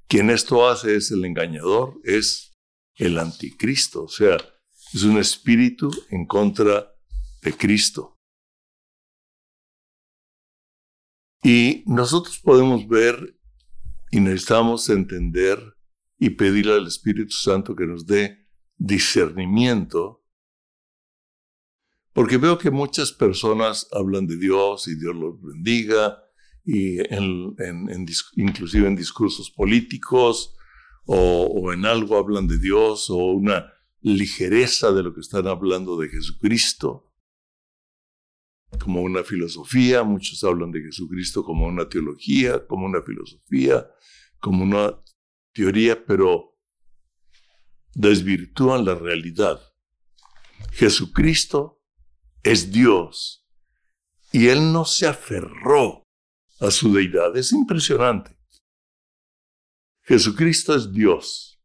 Quien 0.06 0.30
esto 0.30 0.68
hace 0.68 0.94
es 0.94 1.10
el 1.10 1.24
engañador, 1.24 1.98
es 2.04 2.52
el 2.94 3.18
anticristo, 3.18 4.04
o 4.04 4.08
sea, 4.08 4.36
es 4.92 5.02
un 5.02 5.18
espíritu 5.18 5.90
en 6.10 6.26
contra 6.26 6.93
de 7.44 7.56
Cristo. 7.56 8.18
Y 11.42 11.84
nosotros 11.86 12.40
podemos 12.40 12.88
ver 12.88 13.38
y 14.10 14.18
necesitamos 14.18 14.88
entender 14.88 15.58
y 16.18 16.30
pedirle 16.30 16.72
al 16.72 16.86
Espíritu 16.86 17.32
Santo 17.32 17.76
que 17.76 17.86
nos 17.86 18.06
dé 18.06 18.48
discernimiento 18.76 20.24
porque 22.14 22.38
veo 22.38 22.56
que 22.56 22.70
muchas 22.70 23.12
personas 23.12 23.88
hablan 23.92 24.26
de 24.26 24.38
Dios 24.38 24.86
y 24.86 24.94
Dios 24.94 25.14
los 25.16 25.42
bendiga, 25.42 26.22
y 26.64 26.98
inclusive 28.36 28.86
en 28.86 28.96
discursos 28.96 29.50
políticos 29.50 30.54
o, 31.04 31.72
en 31.72 31.84
algo 31.84 32.16
hablan 32.16 32.46
de 32.46 32.58
Dios 32.58 33.10
o 33.10 33.16
una 33.16 33.70
ligereza 34.00 34.92
de 34.92 35.02
lo 35.02 35.12
que 35.12 35.20
están 35.20 35.46
hablando 35.46 35.98
de 35.98 36.08
Jesucristo. 36.08 37.12
Como 38.82 39.02
una 39.02 39.22
filosofía, 39.22 40.02
muchos 40.02 40.42
hablan 40.44 40.70
de 40.70 40.82
Jesucristo 40.82 41.44
como 41.44 41.66
una 41.66 41.88
teología, 41.88 42.66
como 42.66 42.86
una 42.86 43.02
filosofía, 43.02 43.88
como 44.40 44.64
una 44.64 45.00
teoría, 45.52 46.04
pero 46.04 46.58
desvirtúan 47.94 48.84
la 48.84 48.94
realidad. 48.94 49.60
Jesucristo 50.72 51.82
es 52.42 52.70
Dios 52.72 53.46
y 54.32 54.48
él 54.48 54.72
no 54.72 54.84
se 54.84 55.06
aferró 55.06 56.02
a 56.60 56.70
su 56.70 56.92
deidad. 56.92 57.36
Es 57.36 57.52
impresionante. 57.52 58.36
Jesucristo 60.02 60.74
es 60.74 60.92
Dios 60.92 61.62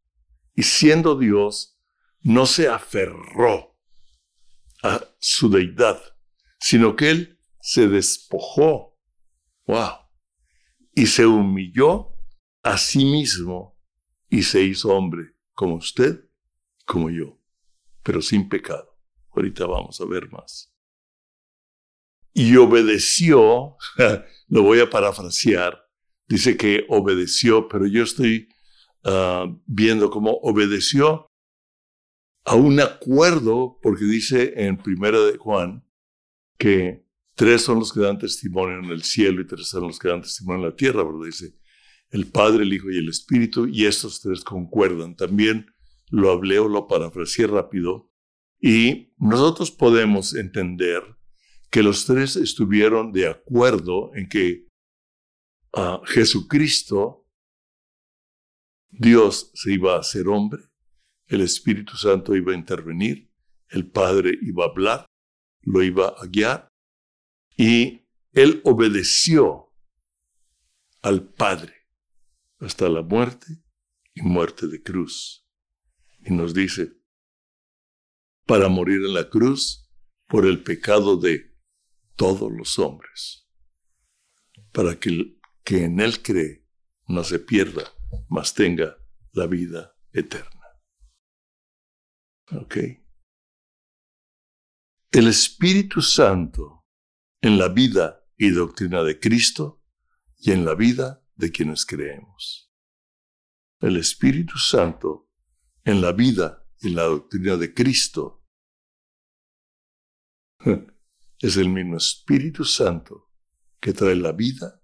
y 0.54 0.62
siendo 0.62 1.18
Dios 1.18 1.78
no 2.22 2.46
se 2.46 2.68
aferró 2.68 3.78
a 4.82 5.04
su 5.18 5.50
deidad, 5.50 6.00
sino 6.60 6.94
que 6.94 7.10
él 7.10 7.40
se 7.60 7.88
despojó. 7.88 8.88
Wow. 9.66 9.90
y 10.94 11.06
se 11.06 11.26
humilló 11.26 12.08
a 12.64 12.76
sí 12.76 13.04
mismo 13.04 13.78
y 14.28 14.42
se 14.42 14.62
hizo 14.62 14.88
hombre, 14.88 15.36
como 15.54 15.76
usted, 15.76 16.28
como 16.84 17.08
yo, 17.08 17.38
pero 18.02 18.20
sin 18.20 18.48
pecado. 18.48 18.98
Ahorita 19.30 19.66
vamos 19.66 20.00
a 20.00 20.06
ver 20.06 20.28
más. 20.32 20.74
Y 22.32 22.56
obedeció, 22.56 23.76
lo 24.48 24.62
voy 24.62 24.80
a 24.80 24.90
parafrasear, 24.90 25.80
dice 26.26 26.56
que 26.56 26.84
obedeció, 26.88 27.68
pero 27.68 27.86
yo 27.86 28.02
estoy 28.02 28.48
ah, 29.04 29.46
viendo 29.66 30.10
cómo 30.10 30.32
obedeció 30.42 31.28
a 32.44 32.56
un 32.56 32.80
acuerdo, 32.80 33.78
porque 33.82 34.04
dice 34.04 34.54
en 34.56 34.78
Primera 34.78 35.20
de 35.20 35.36
Juan 35.38 35.84
que 36.60 37.06
tres 37.34 37.62
son 37.62 37.78
los 37.78 37.90
que 37.90 38.00
dan 38.00 38.18
testimonio 38.18 38.80
en 38.80 38.90
el 38.90 39.02
cielo 39.02 39.40
y 39.40 39.46
tres 39.46 39.68
son 39.68 39.84
los 39.84 39.98
que 39.98 40.08
dan 40.08 40.20
testimonio 40.20 40.62
en 40.62 40.70
la 40.70 40.76
tierra, 40.76 41.02
¿verdad? 41.02 41.24
Dice 41.24 41.58
el 42.10 42.26
Padre, 42.26 42.64
el 42.64 42.72
Hijo 42.72 42.90
y 42.90 42.98
el 42.98 43.08
Espíritu, 43.08 43.66
y 43.66 43.86
estos 43.86 44.20
tres 44.20 44.44
concuerdan. 44.44 45.16
También 45.16 45.66
lo 46.10 46.30
hablé 46.30 46.58
o 46.58 46.68
lo 46.68 46.86
parafraseé 46.86 47.46
rápido, 47.46 48.12
y 48.60 49.14
nosotros 49.16 49.70
podemos 49.70 50.34
entender 50.34 51.02
que 51.70 51.82
los 51.82 52.04
tres 52.04 52.36
estuvieron 52.36 53.12
de 53.12 53.28
acuerdo 53.28 54.10
en 54.14 54.28
que 54.28 54.66
a 55.72 56.02
Jesucristo, 56.04 57.26
Dios 58.90 59.50
se 59.54 59.72
iba 59.72 59.94
a 59.94 60.00
hacer 60.00 60.28
hombre, 60.28 60.60
el 61.26 61.40
Espíritu 61.40 61.96
Santo 61.96 62.34
iba 62.36 62.52
a 62.52 62.56
intervenir, 62.56 63.30
el 63.68 63.88
Padre 63.88 64.36
iba 64.42 64.64
a 64.64 64.68
hablar, 64.68 65.06
lo 65.62 65.82
iba 65.82 66.08
a 66.08 66.26
guiar, 66.26 66.68
y 67.56 68.06
él 68.32 68.60
obedeció 68.64 69.72
al 71.02 71.28
Padre 71.32 71.74
hasta 72.58 72.88
la 72.88 73.02
muerte 73.02 73.62
y 74.14 74.22
muerte 74.22 74.66
de 74.66 74.82
cruz. 74.82 75.46
Y 76.24 76.32
nos 76.32 76.54
dice, 76.54 76.92
para 78.46 78.68
morir 78.68 79.04
en 79.04 79.14
la 79.14 79.28
cruz 79.28 79.90
por 80.26 80.46
el 80.46 80.62
pecado 80.62 81.16
de 81.16 81.56
todos 82.16 82.50
los 82.52 82.78
hombres, 82.78 83.48
para 84.72 84.98
que 84.98 85.08
el 85.08 85.40
que 85.64 85.84
en 85.84 86.00
él 86.00 86.22
cree 86.22 86.66
no 87.06 87.24
se 87.24 87.38
pierda, 87.38 87.92
mas 88.28 88.54
tenga 88.54 88.96
la 89.32 89.46
vida 89.46 89.96
eterna. 90.12 90.66
¿Ok? 92.52 92.76
El 95.12 95.26
Espíritu 95.26 96.02
Santo 96.02 96.86
en 97.40 97.58
la 97.58 97.68
vida 97.68 98.24
y 98.36 98.50
doctrina 98.50 99.02
de 99.02 99.18
Cristo 99.18 99.82
y 100.38 100.52
en 100.52 100.64
la 100.64 100.76
vida 100.76 101.26
de 101.34 101.50
quienes 101.50 101.84
creemos. 101.84 102.72
El 103.80 103.96
Espíritu 103.96 104.56
Santo 104.56 105.28
en 105.82 106.00
la 106.00 106.12
vida 106.12 106.64
y 106.80 106.90
la 106.90 107.02
doctrina 107.02 107.56
de 107.56 107.74
Cristo 107.74 108.46
es 111.40 111.56
el 111.56 111.70
mismo 111.70 111.96
Espíritu 111.96 112.64
Santo 112.64 113.32
que 113.80 113.92
trae 113.92 114.14
la 114.14 114.30
vida 114.30 114.80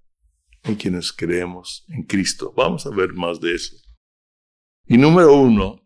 en 0.65 0.75
quienes 0.75 1.13
creemos 1.13 1.85
en 1.87 2.03
Cristo. 2.03 2.53
Vamos 2.57 2.85
a 2.85 2.91
ver 2.91 3.13
más 3.13 3.41
de 3.41 3.55
eso. 3.55 3.77
Y 4.87 4.99
número 4.99 5.41
uno, 5.41 5.86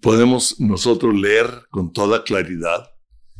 podemos 0.00 0.60
nosotros 0.60 1.14
leer 1.14 1.66
con 1.70 1.92
toda 1.92 2.24
claridad, 2.24 2.90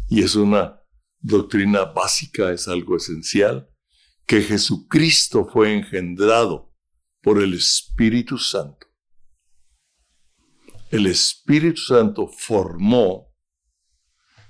y 0.08 0.22
es 0.22 0.34
una 0.34 0.80
doctrina 1.20 1.84
básica, 1.84 2.52
es 2.52 2.68
algo 2.68 2.96
esencial, 2.96 3.68
que 4.26 4.42
Jesucristo 4.42 5.46
fue 5.46 5.72
engendrado 5.72 6.72
por 7.22 7.42
el 7.42 7.54
Espíritu 7.54 8.38
Santo. 8.38 8.86
El 10.90 11.06
Espíritu 11.06 11.80
Santo 11.80 12.28
formó 12.28 13.34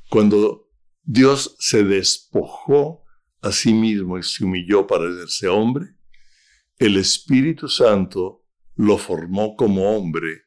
cuando 0.08 0.70
Dios 1.02 1.56
se 1.58 1.84
despojó 1.84 3.04
a 3.40 3.52
sí 3.52 3.72
mismo 3.72 4.18
y 4.18 4.22
se 4.22 4.44
humilló 4.44 4.86
para 4.86 5.08
hacerse 5.08 5.48
hombre, 5.48 5.96
el 6.78 6.96
Espíritu 6.96 7.68
Santo 7.68 8.44
lo 8.74 8.98
formó 8.98 9.56
como 9.56 9.96
hombre 9.96 10.45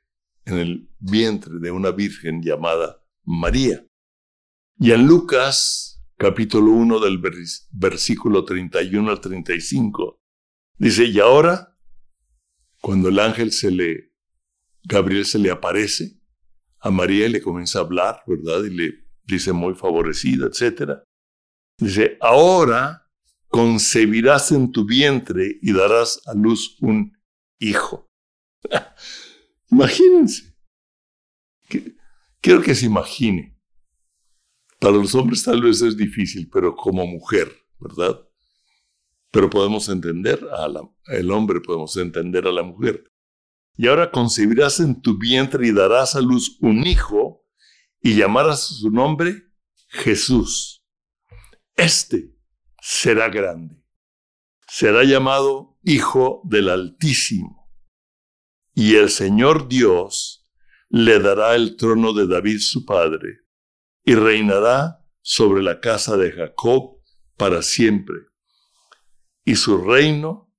en 0.49 0.57
el 0.57 0.89
vientre 0.99 1.59
de 1.59 1.71
una 1.71 1.91
virgen 1.91 2.41
llamada 2.41 3.01
María. 3.23 3.85
Y 4.77 4.91
en 4.91 5.05
Lucas 5.05 6.01
capítulo 6.17 6.71
1 6.71 6.99
del 6.99 7.21
versículo 7.71 8.43
31 8.43 9.09
al 9.09 9.21
35 9.21 10.19
dice, 10.77 11.05
y 11.05 11.19
ahora, 11.19 11.77
cuando 12.81 13.09
el 13.09 13.19
ángel 13.19 13.51
se 13.51 13.71
le, 13.71 14.13
Gabriel 14.83 15.25
se 15.25 15.39
le 15.39 15.51
aparece 15.51 16.19
a 16.79 16.91
María 16.91 17.27
y 17.27 17.29
le 17.29 17.41
comienza 17.41 17.79
a 17.79 17.83
hablar, 17.83 18.23
¿verdad? 18.25 18.63
Y 18.63 18.69
le 18.69 19.05
dice 19.23 19.53
muy 19.53 19.75
favorecida, 19.75 20.47
etc. 20.47 20.99
Dice, 21.77 22.17
ahora 22.21 23.09
concebirás 23.47 24.51
en 24.51 24.71
tu 24.71 24.85
vientre 24.85 25.57
y 25.61 25.73
darás 25.73 26.21
a 26.25 26.33
luz 26.33 26.77
un 26.81 27.17
hijo. 27.59 28.07
Imagínense. 29.71 30.55
Quiero 32.41 32.61
que 32.61 32.75
se 32.75 32.85
imagine. 32.85 33.57
Para 34.79 34.93
los 34.95 35.13
hombres 35.13 35.43
tal 35.43 35.61
vez 35.61 35.81
es 35.81 35.97
difícil, 35.97 36.49
pero 36.51 36.75
como 36.75 37.05
mujer, 37.05 37.51
¿verdad? 37.79 38.19
Pero 39.31 39.49
podemos 39.49 39.89
entender 39.89 40.39
a 40.53 40.67
la, 40.67 40.81
el 41.07 41.29
hombre, 41.31 41.59
podemos 41.59 41.95
entender 41.97 42.47
a 42.47 42.51
la 42.51 42.63
mujer. 42.63 43.03
Y 43.75 43.87
ahora 43.87 44.11
concebirás 44.11 44.79
en 44.79 45.01
tu 45.01 45.17
vientre 45.17 45.67
y 45.67 45.71
darás 45.71 46.15
a 46.15 46.21
luz 46.21 46.57
un 46.61 46.85
hijo 46.87 47.45
y 48.01 48.15
llamarás 48.15 48.61
su 48.61 48.89
nombre 48.89 49.43
Jesús. 49.89 50.83
Este 51.75 52.35
será 52.81 53.29
grande. 53.29 53.83
Será 54.67 55.03
llamado 55.03 55.77
Hijo 55.83 56.41
del 56.45 56.69
Altísimo. 56.69 57.58
Y 58.79 58.95
el 58.95 59.09
Señor 59.09 59.67
Dios 59.67 60.47
le 60.87 61.19
dará 61.19 61.53
el 61.53 61.75
trono 61.75 62.13
de 62.13 62.27
David 62.27 62.59
su 62.59 62.85
padre, 62.85 63.41
y 64.05 64.15
reinará 64.15 65.05
sobre 65.21 65.61
la 65.61 65.81
casa 65.81 66.15
de 66.15 66.31
Jacob 66.31 67.01
para 67.35 67.61
siempre. 67.61 68.15
Y 69.43 69.57
su 69.57 69.79
reino 69.79 70.55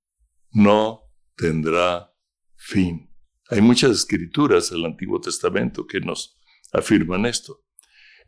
no 0.51 1.11
tendrá 1.35 2.15
fin. 2.57 3.11
Hay 3.49 3.63
muchas 3.63 3.93
escrituras 3.93 4.69
del 4.69 4.85
Antiguo 4.85 5.19
Testamento 5.19 5.87
que 5.87 6.01
nos 6.01 6.39
afirman 6.75 7.25
esto. 7.25 7.65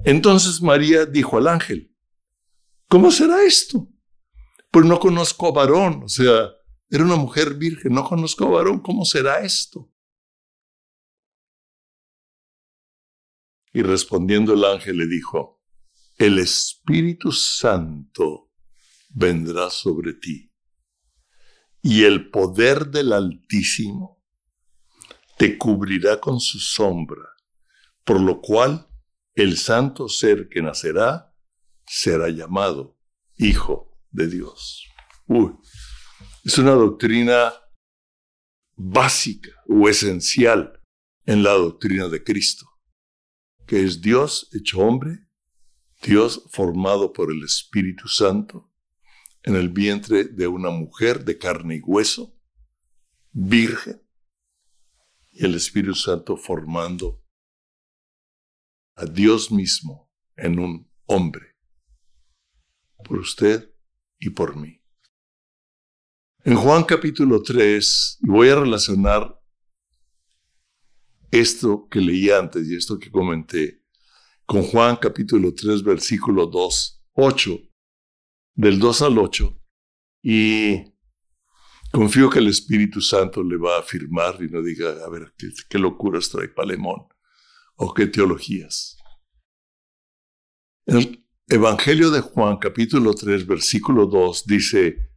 Entonces 0.06 0.62
María 0.62 1.04
dijo 1.04 1.36
al 1.36 1.48
ángel, 1.48 1.94
¿cómo 2.88 3.10
será 3.10 3.42
esto? 3.44 3.90
Pues 4.70 4.86
no 4.86 4.98
conozco 4.98 5.48
a 5.48 5.52
varón, 5.52 6.04
o 6.04 6.08
sea, 6.08 6.48
era 6.92 7.04
una 7.04 7.16
mujer 7.16 7.54
virgen, 7.54 7.94
no 7.94 8.04
conozco 8.04 8.50
varón, 8.50 8.80
¿cómo 8.80 9.04
será 9.04 9.40
esto? 9.40 9.90
Y 13.72 13.82
respondiendo 13.82 14.52
el 14.52 14.64
ángel 14.64 14.98
le 14.98 15.06
dijo, 15.06 15.62
el 16.18 16.38
Espíritu 16.38 17.32
Santo 17.32 18.52
vendrá 19.08 19.70
sobre 19.70 20.12
ti 20.12 20.52
y 21.80 22.04
el 22.04 22.30
poder 22.30 22.88
del 22.88 23.14
Altísimo 23.14 24.22
te 25.38 25.56
cubrirá 25.56 26.20
con 26.20 26.38
su 26.38 26.58
sombra 26.58 27.32
por 28.04 28.20
lo 28.20 28.40
cual 28.40 28.88
el 29.34 29.56
santo 29.56 30.08
ser 30.08 30.48
que 30.48 30.62
nacerá 30.62 31.34
será 31.86 32.28
llamado 32.28 32.98
Hijo 33.36 33.98
de 34.10 34.28
Dios. 34.28 34.86
Es 36.44 36.58
una 36.58 36.72
doctrina 36.72 37.52
básica 38.74 39.50
o 39.68 39.88
esencial 39.88 40.80
en 41.24 41.42
la 41.44 41.52
doctrina 41.52 42.08
de 42.08 42.24
Cristo, 42.24 42.66
que 43.66 43.84
es 43.84 44.00
Dios 44.00 44.48
hecho 44.52 44.80
hombre, 44.80 45.28
Dios 46.02 46.44
formado 46.50 47.12
por 47.12 47.30
el 47.30 47.44
Espíritu 47.44 48.08
Santo 48.08 48.72
en 49.44 49.54
el 49.54 49.68
vientre 49.68 50.24
de 50.24 50.48
una 50.48 50.70
mujer 50.70 51.24
de 51.24 51.38
carne 51.38 51.76
y 51.76 51.80
hueso, 51.80 52.36
virgen, 53.30 54.02
y 55.30 55.44
el 55.44 55.54
Espíritu 55.54 55.94
Santo 55.94 56.36
formando 56.36 57.24
a 58.96 59.06
Dios 59.06 59.50
mismo 59.50 60.12
en 60.36 60.58
un 60.58 60.90
hombre, 61.06 61.56
por 63.04 63.18
usted 63.18 63.72
y 64.18 64.30
por 64.30 64.56
mí. 64.56 64.81
En 66.44 66.56
Juan 66.56 66.82
capítulo 66.82 67.40
3, 67.40 68.18
voy 68.22 68.48
a 68.48 68.56
relacionar 68.56 69.40
esto 71.30 71.86
que 71.88 72.00
leí 72.00 72.30
antes 72.30 72.68
y 72.68 72.74
esto 72.74 72.98
que 72.98 73.12
comenté 73.12 73.84
con 74.44 74.64
Juan 74.64 74.96
capítulo 74.96 75.54
3, 75.54 75.84
versículo 75.84 76.46
2, 76.46 77.04
8, 77.12 77.58
del 78.56 78.80
2 78.80 79.02
al 79.02 79.18
8, 79.18 79.60
y 80.24 80.92
Confío 81.92 82.30
que 82.30 82.38
el 82.38 82.48
Espíritu 82.48 83.02
Santo 83.02 83.44
le 83.44 83.58
va 83.58 83.76
a 83.76 83.80
afirmar 83.80 84.42
y 84.42 84.48
no 84.48 84.62
diga, 84.62 85.04
a 85.04 85.10
ver, 85.10 85.34
qué, 85.36 85.48
qué 85.68 85.78
locuras 85.78 86.30
trae 86.30 86.48
Palemón 86.48 87.06
o 87.76 87.92
qué 87.92 88.06
teologías. 88.06 88.96
El 90.86 91.22
Evangelio 91.46 92.10
de 92.10 92.22
Juan, 92.22 92.56
capítulo 92.56 93.14
3, 93.14 93.46
versículo 93.46 94.06
2, 94.06 94.46
dice 94.46 95.11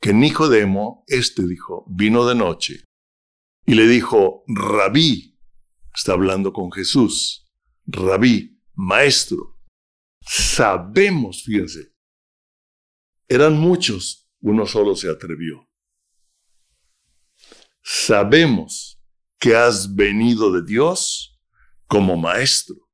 que 0.00 0.14
Nicodemo, 0.14 1.04
este 1.06 1.46
dijo, 1.46 1.84
vino 1.88 2.26
de 2.26 2.34
noche 2.34 2.84
y 3.66 3.74
le 3.74 3.86
dijo, 3.86 4.44
Rabí, 4.48 5.38
está 5.94 6.12
hablando 6.12 6.52
con 6.52 6.72
Jesús, 6.72 7.46
Rabí, 7.86 8.60
maestro, 8.74 9.58
sabemos, 10.22 11.42
fíjense, 11.44 11.92
eran 13.28 13.58
muchos, 13.58 14.28
uno 14.40 14.66
solo 14.66 14.96
se 14.96 15.10
atrevió. 15.10 15.68
Sabemos 17.82 19.00
que 19.38 19.54
has 19.54 19.94
venido 19.94 20.52
de 20.52 20.62
Dios 20.62 21.38
como 21.86 22.16
maestro, 22.16 22.88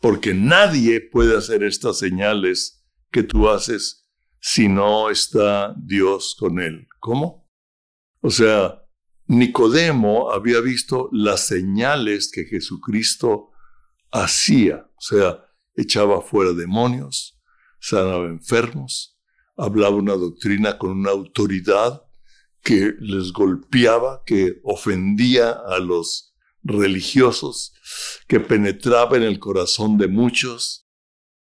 porque 0.00 0.34
nadie 0.34 1.00
puede 1.00 1.36
hacer 1.36 1.62
estas 1.62 1.98
señales 1.98 2.84
que 3.10 3.22
tú 3.22 3.48
haces 3.48 4.07
si 4.40 4.68
no 4.68 5.10
está 5.10 5.74
Dios 5.76 6.36
con 6.38 6.60
él. 6.60 6.86
¿Cómo? 7.00 7.48
O 8.20 8.30
sea, 8.30 8.82
Nicodemo 9.26 10.32
había 10.32 10.60
visto 10.60 11.08
las 11.12 11.46
señales 11.46 12.30
que 12.32 12.44
Jesucristo 12.44 13.50
hacía, 14.10 14.90
o 14.96 15.00
sea, 15.00 15.44
echaba 15.74 16.22
fuera 16.22 16.52
demonios, 16.52 17.38
sanaba 17.78 18.26
enfermos, 18.26 19.18
hablaba 19.56 19.96
una 19.96 20.14
doctrina 20.14 20.78
con 20.78 20.90
una 20.90 21.10
autoridad 21.10 22.02
que 22.62 22.94
les 23.00 23.32
golpeaba, 23.32 24.22
que 24.24 24.60
ofendía 24.64 25.50
a 25.50 25.78
los 25.78 26.34
religiosos, 26.62 27.74
que 28.26 28.40
penetraba 28.40 29.16
en 29.16 29.22
el 29.22 29.38
corazón 29.38 29.98
de 29.98 30.08
muchos, 30.08 30.87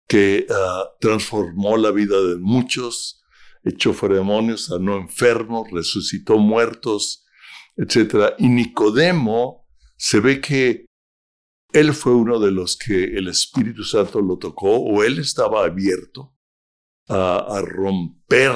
que 0.08 0.48
ah, 0.50 0.86
transformó 1.00 1.78
la 1.78 1.92
vida 1.92 2.22
de 2.22 2.38
muchos, 2.38 3.24
echó 3.64 3.94
fuera 3.94 4.16
demonios, 4.16 4.66
sanó 4.66 4.98
enfermos, 4.98 5.70
resucitó 5.72 6.38
muertos, 6.38 7.26
etc. 7.76 8.34
Y 8.38 8.48
Nicodemo 8.48 9.68
se 9.98 10.20
ve 10.20 10.42
que 10.42 10.86
él 11.74 11.94
fue 11.94 12.14
uno 12.14 12.40
de 12.40 12.52
los 12.52 12.78
que 12.78 13.04
el 13.04 13.28
Espíritu 13.28 13.84
Santo 13.84 14.22
lo 14.22 14.38
tocó 14.38 14.78
o 14.78 15.04
él 15.04 15.20
estaba 15.20 15.66
abierto 15.66 16.34
a 17.10 17.62
romper 17.62 18.54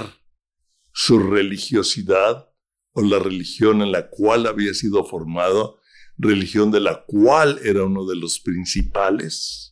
su 0.93 1.19
religiosidad 1.19 2.51
o 2.93 3.01
la 3.01 3.19
religión 3.19 3.81
en 3.81 3.91
la 3.91 4.09
cual 4.09 4.47
había 4.47 4.73
sido 4.73 5.05
formado, 5.05 5.79
religión 6.17 6.71
de 6.71 6.81
la 6.81 7.05
cual 7.05 7.59
era 7.63 7.83
uno 7.83 8.05
de 8.05 8.15
los 8.15 8.39
principales. 8.39 9.70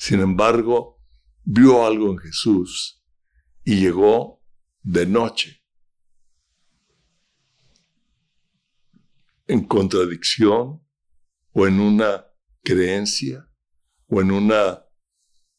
Sin 0.00 0.20
embargo, 0.20 0.98
vio 1.44 1.84
algo 1.84 2.10
en 2.10 2.16
Jesús 2.16 3.04
y 3.64 3.80
llegó 3.80 4.42
de 4.80 5.04
noche, 5.04 5.62
en 9.46 9.62
contradicción 9.66 10.82
o 11.52 11.66
en 11.66 11.80
una 11.80 12.24
creencia 12.62 13.46
o 14.06 14.22
en 14.22 14.30
una 14.30 14.86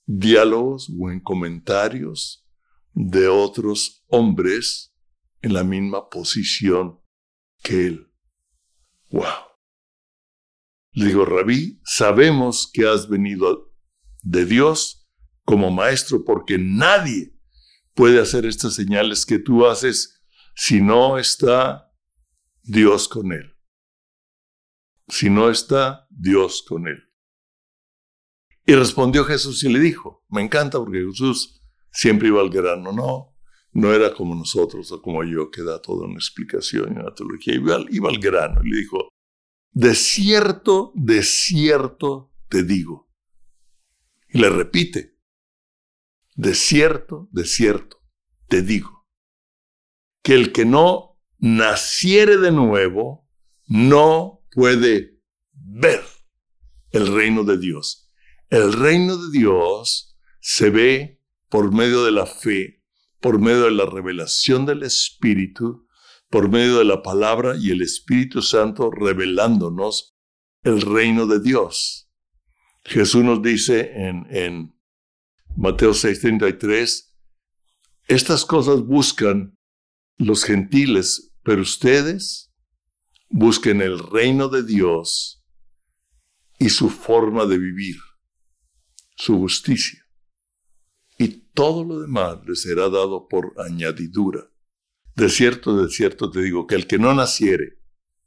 diálogos 0.07 0.91
o 0.99 1.11
en 1.11 1.19
comentarios 1.19 2.43
de 2.93 3.27
otros 3.27 4.03
hombres 4.07 4.91
en 5.43 5.53
la 5.53 5.63
misma 5.63 6.09
posición 6.09 6.99
que 7.61 7.85
él. 7.85 8.11
¡Wow! 9.11 9.51
Le 10.93 11.05
digo, 11.05 11.25
Rabí, 11.25 11.79
sabemos 11.85 12.67
que 12.73 12.87
has 12.87 13.07
venido 13.07 13.70
de 14.21 14.45
Dios 14.45 15.07
como 15.43 15.71
maestro 15.71 16.23
porque 16.23 16.57
nadie 16.57 17.35
puede 17.93 18.19
hacer 18.19 18.45
estas 18.45 18.75
señales 18.75 19.25
que 19.25 19.39
tú 19.39 19.65
haces 19.65 20.23
si 20.55 20.81
no 20.81 21.17
está 21.17 21.91
Dios 22.63 23.07
con 23.07 23.31
él. 23.31 23.55
Si 25.07 25.29
no 25.29 25.49
está 25.49 26.07
Dios 26.09 26.63
con 26.67 26.87
él. 26.87 27.03
Y 28.65 28.75
respondió 28.75 29.25
Jesús 29.25 29.63
y 29.63 29.69
le 29.69 29.79
dijo, 29.79 30.23
me 30.29 30.41
encanta 30.41 30.77
porque 30.77 31.03
Jesús 31.03 31.61
siempre 31.91 32.29
iba 32.29 32.41
al 32.41 32.49
grano, 32.49 32.91
no, 32.91 33.35
no 33.73 33.93
era 33.93 34.13
como 34.13 34.35
nosotros 34.35 34.91
o 34.91 35.01
como 35.01 35.23
yo 35.23 35.49
que 35.49 35.63
da 35.63 35.81
toda 35.81 36.05
una 36.05 36.15
explicación 36.15 36.93
y 36.95 36.99
una 36.99 37.13
teología. 37.13 37.55
Iba, 37.55 37.83
iba 37.89 38.09
al 38.09 38.19
grano 38.19 38.61
y 38.63 38.69
le 38.69 38.77
dijo, 38.77 39.09
de 39.71 39.95
cierto, 39.95 40.91
de 40.95 41.23
cierto 41.23 42.31
te 42.49 42.63
digo. 42.63 43.10
Y 44.31 44.39
le 44.39 44.49
repite, 44.49 45.17
de 46.35 46.55
cierto, 46.55 47.27
de 47.31 47.45
cierto 47.45 48.01
te 48.47 48.61
digo, 48.61 49.07
que 50.23 50.33
el 50.33 50.51
que 50.51 50.65
no 50.65 51.19
naciere 51.37 52.37
de 52.37 52.51
nuevo 52.51 53.29
no 53.67 54.45
puede 54.51 55.21
ver 55.53 56.03
el 56.91 57.13
reino 57.13 57.43
de 57.43 57.57
Dios. 57.57 58.09
El 58.49 58.73
reino 58.73 59.15
de 59.15 59.39
Dios 59.39 60.17
se 60.41 60.69
ve 60.69 61.21
por 61.49 61.73
medio 61.73 62.03
de 62.03 62.11
la 62.11 62.25
fe 62.25 62.81
por 63.21 63.39
medio 63.39 63.65
de 63.65 63.71
la 63.71 63.85
revelación 63.85 64.65
del 64.65 64.83
Espíritu, 64.83 65.87
por 66.29 66.49
medio 66.49 66.79
de 66.79 66.85
la 66.85 67.03
palabra 67.03 67.55
y 67.57 67.69
el 67.69 67.81
Espíritu 67.81 68.41
Santo 68.41 68.89
revelándonos 68.89 70.15
el 70.63 70.81
reino 70.81 71.27
de 71.27 71.39
Dios. 71.39 72.00
Jesús 72.83 73.23
nos 73.23 73.41
dice 73.41 73.91
en, 73.93 74.25
en 74.29 74.75
Mateo 75.55 75.91
6:33, 75.91 77.13
estas 78.07 78.45
cosas 78.45 78.81
buscan 78.81 79.57
los 80.17 80.43
gentiles, 80.43 81.33
pero 81.43 81.61
ustedes 81.61 82.51
busquen 83.29 83.81
el 83.81 83.99
reino 83.99 84.49
de 84.49 84.63
Dios 84.63 85.43
y 86.59 86.69
su 86.69 86.89
forma 86.89 87.45
de 87.45 87.57
vivir, 87.57 87.97
su 89.15 89.37
justicia 89.37 90.01
y 91.21 91.27
todo 91.53 91.83
lo 91.83 91.99
demás 91.99 92.39
le 92.47 92.55
será 92.55 92.89
dado 92.89 93.27
por 93.27 93.53
añadidura. 93.57 94.49
De 95.15 95.29
cierto, 95.29 95.77
de 95.77 95.89
cierto 95.89 96.31
te 96.31 96.41
digo 96.41 96.65
que 96.65 96.73
el 96.73 96.87
que 96.87 96.97
no 96.97 97.13
naciere 97.13 97.77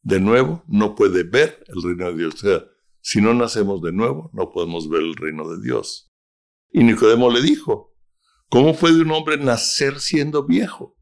de 0.02 0.20
nuevo 0.20 0.62
no 0.68 0.94
puede 0.94 1.24
ver 1.24 1.64
el 1.66 1.82
reino 1.82 2.12
de 2.12 2.18
Dios. 2.18 2.34
O 2.34 2.36
sea, 2.36 2.64
si 3.04 3.20
no 3.20 3.34
nacemos 3.34 3.82
de 3.82 3.92
nuevo, 3.92 4.30
no 4.32 4.50
podemos 4.50 4.88
ver 4.88 5.02
el 5.02 5.14
reino 5.14 5.46
de 5.46 5.60
Dios. 5.62 6.10
Y 6.70 6.84
Nicodemo 6.84 7.30
le 7.30 7.42
dijo, 7.42 7.94
¿cómo 8.48 8.74
puede 8.74 9.02
un 9.02 9.10
hombre 9.10 9.36
nacer 9.36 10.00
siendo 10.00 10.46
viejo? 10.46 10.96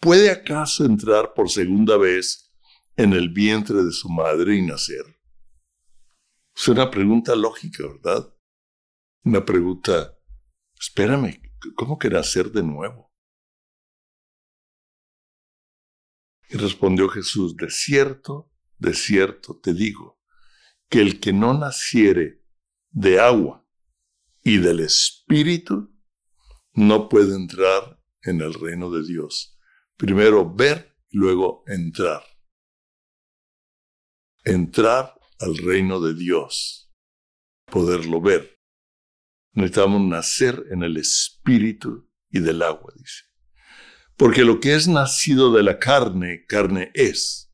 ¿Puede 0.00 0.30
acaso 0.30 0.86
entrar 0.86 1.34
por 1.34 1.50
segunda 1.50 1.98
vez 1.98 2.50
en 2.96 3.12
el 3.12 3.28
vientre 3.28 3.84
de 3.84 3.92
su 3.92 4.08
madre 4.08 4.56
y 4.56 4.62
nacer? 4.62 5.04
Es 6.56 6.66
una 6.66 6.90
pregunta 6.90 7.36
lógica, 7.36 7.84
¿verdad? 7.86 8.34
Una 9.24 9.44
pregunta 9.44 10.14
Espérame, 10.80 11.42
¿cómo 11.76 11.98
que 11.98 12.08
nacer 12.08 12.52
de 12.52 12.62
nuevo? 12.62 13.12
Y 16.48 16.56
respondió 16.56 17.08
Jesús, 17.10 17.54
de 17.56 17.68
cierto, 17.68 18.50
de 18.78 18.94
cierto 18.94 19.60
te 19.60 19.74
digo, 19.74 20.17
que 20.88 21.00
el 21.00 21.20
que 21.20 21.32
no 21.32 21.54
naciere 21.54 22.42
de 22.90 23.20
agua 23.20 23.66
y 24.42 24.58
del 24.58 24.80
Espíritu, 24.80 25.94
no 26.72 27.08
puede 27.08 27.34
entrar 27.34 28.00
en 28.22 28.40
el 28.40 28.54
reino 28.54 28.90
de 28.90 29.04
Dios. 29.04 29.58
Primero 29.96 30.54
ver 30.54 30.96
luego 31.10 31.64
entrar. 31.66 32.22
Entrar 34.44 35.14
al 35.40 35.56
reino 35.58 36.00
de 36.00 36.14
Dios, 36.14 36.92
poderlo 37.66 38.20
ver. 38.20 38.58
Necesitamos 39.52 40.02
nacer 40.02 40.64
en 40.70 40.82
el 40.82 40.96
espíritu 40.96 42.08
y 42.30 42.40
del 42.40 42.62
agua, 42.62 42.92
dice. 42.96 43.24
Porque 44.16 44.44
lo 44.44 44.60
que 44.60 44.74
es 44.74 44.88
nacido 44.88 45.52
de 45.52 45.62
la 45.62 45.78
carne, 45.78 46.44
carne 46.46 46.90
es. 46.94 47.52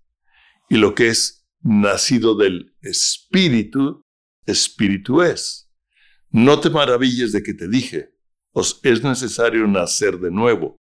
Y 0.69 0.77
lo 0.77 0.95
que 0.95 1.09
es 1.09 1.44
nacido 1.65 2.37
del 2.37 2.77
espíritu, 2.83 4.03
espíritu 4.47 5.23
es. 5.23 5.73
No 6.31 6.61
te 6.61 6.71
maravilles 6.71 7.33
de 7.33 7.43
que 7.43 7.55
te 7.55 7.69
dije, 7.69 8.15
os 8.53 8.79
es 8.83 9.03
necesario 9.03 9.67
nacer 9.67 10.19
de 10.19 10.31
nuevo. 10.31 10.77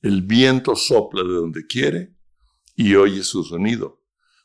El 0.00 0.22
viento 0.22 0.74
sopla 0.74 1.22
de 1.22 1.34
donde 1.34 1.66
quiere 1.66 2.14
y 2.74 2.94
oye 2.94 3.22
su 3.22 3.44
sonido, 3.44 4.02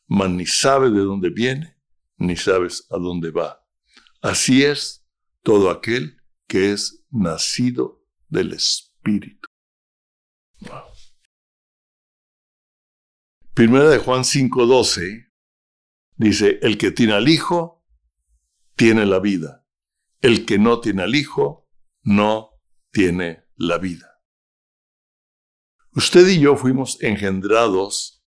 mas 0.07 0.29
ni 0.29 0.45
sabe 0.45 0.89
de 0.89 0.99
dónde 0.99 1.29
viene, 1.29 1.77
ni 2.17 2.35
sabes 2.35 2.85
a 2.91 2.97
dónde 2.97 3.31
va. 3.31 3.65
Así 4.21 4.63
es 4.63 5.05
todo 5.41 5.69
aquel 5.69 6.17
que 6.47 6.71
es 6.71 7.05
nacido 7.09 8.05
del 8.27 8.53
Espíritu. 8.53 9.47
Primera 13.53 13.89
de 13.89 13.97
Juan 13.97 14.23
5:12 14.23 15.30
dice, 16.29 16.59
el 16.61 16.77
que 16.77 16.91
tiene 16.91 17.13
al 17.13 17.27
Hijo, 17.27 17.83
tiene 18.75 19.05
la 19.05 19.19
vida. 19.19 19.65
El 20.21 20.45
que 20.45 20.57
no 20.57 20.79
tiene 20.79 21.03
al 21.03 21.15
Hijo, 21.15 21.69
no 22.03 22.61
tiene 22.91 23.45
la 23.55 23.77
vida. 23.77 24.21
Usted 25.93 26.27
y 26.27 26.39
yo 26.39 26.55
fuimos 26.55 27.01
engendrados 27.01 28.23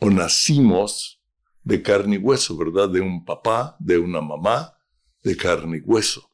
o 0.00 0.10
nacimos 0.10 1.22
de 1.62 1.82
carne 1.82 2.16
y 2.16 2.18
hueso, 2.18 2.56
¿verdad? 2.56 2.88
De 2.88 3.00
un 3.00 3.24
papá, 3.24 3.76
de 3.80 3.98
una 3.98 4.20
mamá, 4.20 4.74
de 5.22 5.36
carne 5.36 5.78
y 5.78 5.80
hueso. 5.80 6.30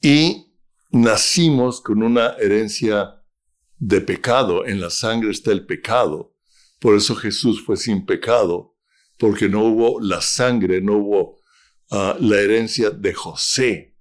Y 0.00 0.54
nacimos 0.90 1.80
con 1.80 2.02
una 2.02 2.30
herencia 2.38 3.22
de 3.76 4.00
pecado. 4.00 4.64
En 4.64 4.80
la 4.80 4.90
sangre 4.90 5.30
está 5.30 5.50
el 5.52 5.66
pecado. 5.66 6.29
Por 6.80 6.96
eso 6.96 7.14
Jesús 7.14 7.62
fue 7.64 7.76
sin 7.76 8.04
pecado, 8.04 8.76
porque 9.18 9.48
no 9.48 9.64
hubo 9.64 10.00
la 10.00 10.20
sangre, 10.20 10.80
no 10.80 10.94
hubo 10.94 11.40
ah, 11.90 12.16
la 12.18 12.40
herencia 12.40 12.90
de 12.90 13.12
José, 13.12 13.98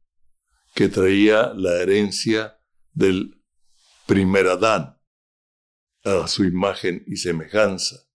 que 0.73 0.87
traía 0.87 1.53
la 1.53 1.81
herencia 1.81 2.57
del 2.93 3.43
primer 4.05 4.47
Adán, 4.47 4.97
a 6.05 6.27
su 6.27 6.45
imagen 6.45 7.03
y 7.05 7.17
semejanza. 7.17 8.07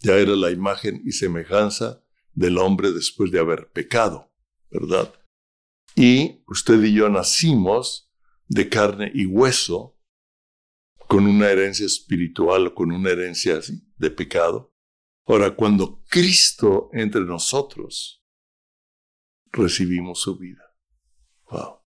Ya 0.00 0.16
era 0.16 0.34
la 0.34 0.50
imagen 0.50 1.00
y 1.04 1.12
semejanza 1.12 2.02
del 2.32 2.58
hombre 2.58 2.92
después 2.92 3.30
de 3.30 3.38
haber 3.38 3.70
pecado, 3.70 4.32
¿verdad? 4.70 5.14
Y 5.94 6.42
usted 6.48 6.82
y 6.82 6.92
yo 6.92 7.08
nacimos 7.08 8.10
de 8.48 8.68
carne 8.68 9.10
y 9.14 9.26
hueso, 9.26 9.96
con 11.06 11.26
una 11.26 11.48
herencia 11.48 11.86
espiritual, 11.86 12.74
con 12.74 12.90
una 12.90 13.10
herencia 13.10 13.58
así, 13.58 13.83
de 13.96 14.10
pecado. 14.10 14.74
Ahora, 15.26 15.54
cuando 15.54 16.02
Cristo 16.08 16.90
entre 16.92 17.22
nosotros, 17.22 18.22
recibimos 19.52 20.20
su 20.20 20.36
vida. 20.36 20.76
Wow. 21.50 21.78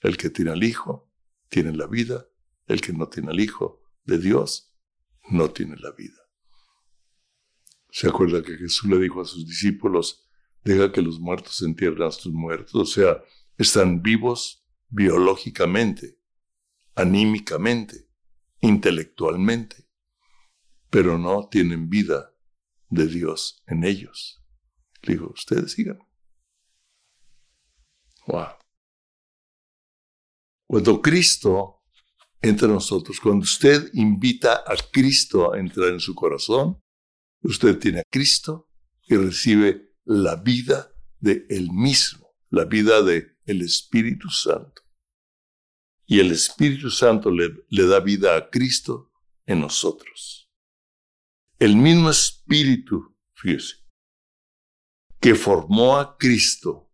El 0.00 0.16
que 0.16 0.30
tiene 0.30 0.52
al 0.52 0.62
Hijo, 0.62 1.10
tiene 1.48 1.72
la 1.72 1.86
vida. 1.86 2.26
El 2.66 2.80
que 2.80 2.92
no 2.92 3.08
tiene 3.08 3.30
al 3.30 3.40
Hijo 3.40 3.82
de 4.04 4.18
Dios, 4.18 4.74
no 5.30 5.50
tiene 5.50 5.76
la 5.76 5.90
vida. 5.92 6.18
¿Se 7.90 8.08
acuerda 8.08 8.42
que 8.42 8.56
Jesús 8.56 8.88
le 8.88 8.98
dijo 8.98 9.20
a 9.20 9.24
sus 9.24 9.46
discípulos, 9.46 10.28
deja 10.62 10.92
que 10.92 11.02
los 11.02 11.18
muertos 11.18 11.60
entierren 11.62 12.02
a 12.02 12.10
sus 12.10 12.32
muertos? 12.32 12.74
O 12.74 12.84
sea, 12.84 13.22
están 13.56 14.02
vivos 14.02 14.64
biológicamente, 14.88 16.20
anímicamente, 16.94 18.08
intelectualmente, 18.60 19.87
pero 20.90 21.18
no 21.18 21.48
tienen 21.48 21.88
vida 21.88 22.34
de 22.88 23.06
Dios 23.06 23.62
en 23.66 23.84
ellos. 23.84 24.42
Le 25.02 25.14
digo, 25.14 25.30
ustedes 25.34 25.72
sigan. 25.72 25.98
Wow. 28.26 28.56
Cuando 30.66 31.00
Cristo 31.00 31.82
entra 32.40 32.68
en 32.68 32.74
nosotros, 32.74 33.20
cuando 33.20 33.44
usted 33.44 33.90
invita 33.94 34.64
a 34.66 34.74
Cristo 34.92 35.52
a 35.52 35.58
entrar 35.58 35.88
en 35.88 36.00
su 36.00 36.14
corazón, 36.14 36.78
usted 37.42 37.78
tiene 37.78 38.00
a 38.00 38.04
Cristo 38.10 38.68
y 39.02 39.16
recibe 39.16 39.94
la 40.04 40.36
vida 40.36 40.92
de 41.20 41.46
Él 41.48 41.70
mismo, 41.72 42.34
la 42.50 42.64
vida 42.64 43.02
de 43.02 43.38
el 43.46 43.62
Espíritu 43.62 44.28
Santo. 44.28 44.82
Y 46.06 46.20
el 46.20 46.32
Espíritu 46.32 46.90
Santo 46.90 47.30
le, 47.30 47.50
le 47.68 47.86
da 47.86 48.00
vida 48.00 48.36
a 48.36 48.50
Cristo 48.50 49.10
en 49.46 49.60
nosotros. 49.60 50.47
El 51.58 51.76
mismo 51.76 52.10
Espíritu, 52.10 53.16
fíjese, 53.34 53.76
que 55.20 55.34
formó 55.34 55.98
a 55.98 56.16
Cristo 56.16 56.92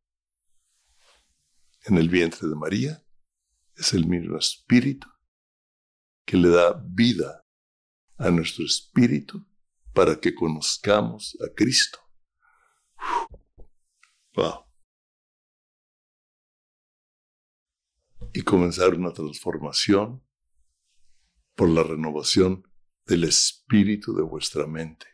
en 1.83 1.99
el 1.99 2.09
vientre 2.09 2.49
de 2.49 2.55
María, 2.55 3.05
es 3.77 3.93
el 3.93 4.07
mismo 4.07 4.39
Espíritu 4.39 5.07
que 6.25 6.37
le 6.37 6.49
da 6.49 6.83
vida 6.87 7.45
a 8.17 8.31
nuestro 8.31 8.65
espíritu 8.65 9.47
para 9.93 10.19
que 10.19 10.35
conozcamos 10.35 11.37
a 11.45 11.53
Cristo. 11.55 11.99
Wow. 14.35 14.65
y 18.35 18.43
comenzar 18.43 18.95
una 18.95 19.13
transformación 19.13 20.23
por 21.55 21.69
la 21.69 21.85
renovación 21.85 22.69
del 23.07 23.25
espíritu 23.25 24.15
de 24.15 24.23
vuestra 24.23 24.67
mente. 24.67 25.07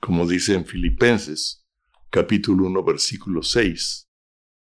Como 0.00 0.26
dice 0.26 0.54
en 0.54 0.64
Filipenses, 0.64 1.66
capítulo 2.10 2.66
1, 2.66 2.84
versículo 2.84 3.42
6, 3.42 4.08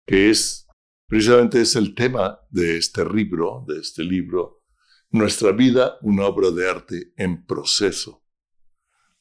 que 0.05 0.29
es 0.29 0.67
precisamente 1.07 1.61
es 1.61 1.75
el 1.75 1.93
tema 1.93 2.39
de 2.49 2.77
este 2.77 3.05
libro, 3.05 3.63
de 3.67 3.79
este 3.79 4.03
libro, 4.03 4.63
nuestra 5.09 5.51
vida, 5.51 5.97
una 6.01 6.25
obra 6.25 6.51
de 6.51 6.69
arte 6.69 7.13
en 7.15 7.45
proceso. 7.45 8.23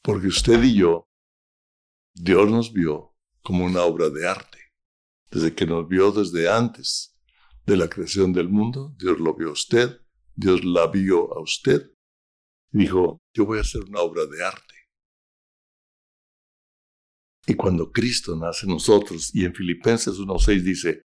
Porque 0.02 0.28
usted 0.28 0.62
y 0.62 0.76
yo, 0.76 1.08
Dios 2.14 2.50
nos 2.50 2.72
vio 2.72 3.14
como 3.42 3.64
una 3.64 3.82
obra 3.82 4.08
de 4.08 4.26
arte, 4.26 4.58
desde 5.30 5.54
que 5.54 5.66
nos 5.66 5.86
vio 5.86 6.10
desde 6.10 6.48
antes 6.50 7.16
de 7.66 7.76
la 7.76 7.88
creación 7.88 8.32
del 8.32 8.48
mundo, 8.48 8.94
Dios 8.98 9.18
lo 9.20 9.34
vio 9.34 9.50
a 9.50 9.52
usted, 9.52 10.00
Dios 10.34 10.64
la 10.64 10.86
vio 10.86 11.36
a 11.36 11.40
usted, 11.40 11.90
dijo, 12.70 13.22
yo 13.34 13.46
voy 13.46 13.58
a 13.58 13.62
hacer 13.62 13.82
una 13.82 14.00
obra 14.00 14.26
de 14.26 14.44
arte. 14.44 14.74
Y 17.46 17.54
cuando 17.54 17.92
Cristo 17.92 18.36
nace 18.36 18.66
en 18.66 18.72
nosotros, 18.72 19.30
y 19.32 19.44
en 19.44 19.54
Filipenses 19.54 20.14
1.6 20.14 20.62
dice, 20.62 21.02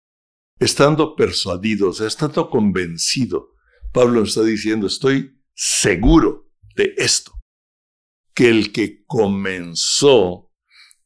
estando 0.58 1.16
persuadidos, 1.16 2.00
estando 2.02 2.50
convencido, 2.50 3.56
Pablo 3.92 4.24
está 4.24 4.44
diciendo, 4.44 4.88
estoy 4.88 5.42
seguro 5.54 6.50
de 6.76 6.94
esto, 6.98 7.34
que 8.34 8.50
el 8.50 8.72
que 8.72 9.04
comenzó 9.06 10.52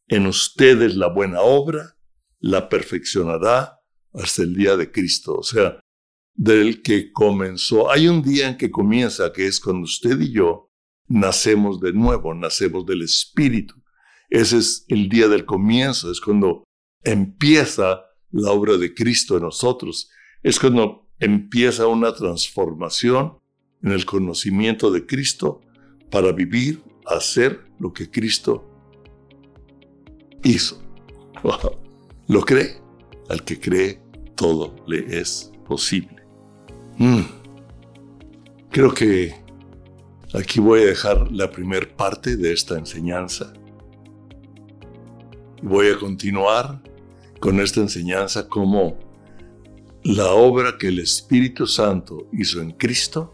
en 0.08 0.28
ustedes 0.28 0.96
la 0.96 1.08
buena 1.08 1.42
obra, 1.42 1.98
la 2.40 2.70
perfeccionará 2.70 3.80
hasta 4.14 4.44
el 4.44 4.54
día 4.54 4.78
de 4.78 4.92
Cristo, 4.92 5.36
o 5.36 5.44
sea, 5.44 5.80
del 6.36 6.82
que 6.82 7.12
comenzó. 7.12 7.92
Hay 7.92 8.08
un 8.08 8.22
día 8.22 8.50
en 8.50 8.58
que 8.58 8.72
comienza, 8.72 9.32
que 9.32 9.48
es 9.48 9.60
cuando 9.60 9.84
usted 9.84 10.20
y 10.20 10.32
yo 10.32 10.70
nacemos 11.08 11.80
de 11.80 11.94
nuevo, 11.94 12.34
nacemos 12.34 12.86
del 12.86 13.04
Espíritu. 13.04 13.76
Ese 14.30 14.58
es 14.58 14.86
el 14.88 15.10
día 15.10 15.28
del 15.28 15.46
comienzo, 15.46 16.12
es 16.12 16.20
cuando 16.20 16.64
empieza 17.04 18.02
la 18.32 18.52
obra 18.52 18.78
de 18.78 18.94
Cristo 18.94 19.38
en 19.38 19.44
nosotros, 19.44 20.10
es 20.42 20.60
cuando 20.60 21.08
empieza 21.20 21.88
una 21.88 22.14
transformación 22.14 23.38
en 23.84 23.92
el 23.92 24.06
conocimiento 24.06 24.92
de 24.92 25.06
Cristo 25.06 25.62
para 26.10 26.32
vivir, 26.32 26.82
hacer 27.06 27.66
lo 27.80 27.94
que 27.94 28.10
Cristo 28.10 28.68
hizo. 30.44 30.82
¿Lo 32.28 32.42
cree? 32.42 32.82
Al 33.30 33.44
que 33.44 33.60
cree, 33.60 34.02
todo 34.36 34.76
le 34.88 35.20
es 35.20 35.52
posible. 35.68 36.23
Mm. 36.98 37.22
Creo 38.72 38.94
que 38.94 39.36
aquí 40.34 40.60
voy 40.60 40.82
a 40.82 40.86
dejar 40.86 41.32
la 41.32 41.50
primera 41.50 41.88
parte 41.96 42.36
de 42.36 42.54
esta 42.54 42.78
enseñanza. 42.78 43.54
Voy 45.62 45.88
a 45.88 45.98
continuar 45.98 46.82
con 47.40 47.60
esta 47.60 47.82
enseñanza 47.82 48.48
como 48.48 48.98
la 50.04 50.32
obra 50.34 50.78
que 50.78 50.88
el 50.88 51.00
Espíritu 51.00 51.66
Santo 51.66 52.28
hizo 52.34 52.62
en 52.62 52.72
Cristo 52.72 53.32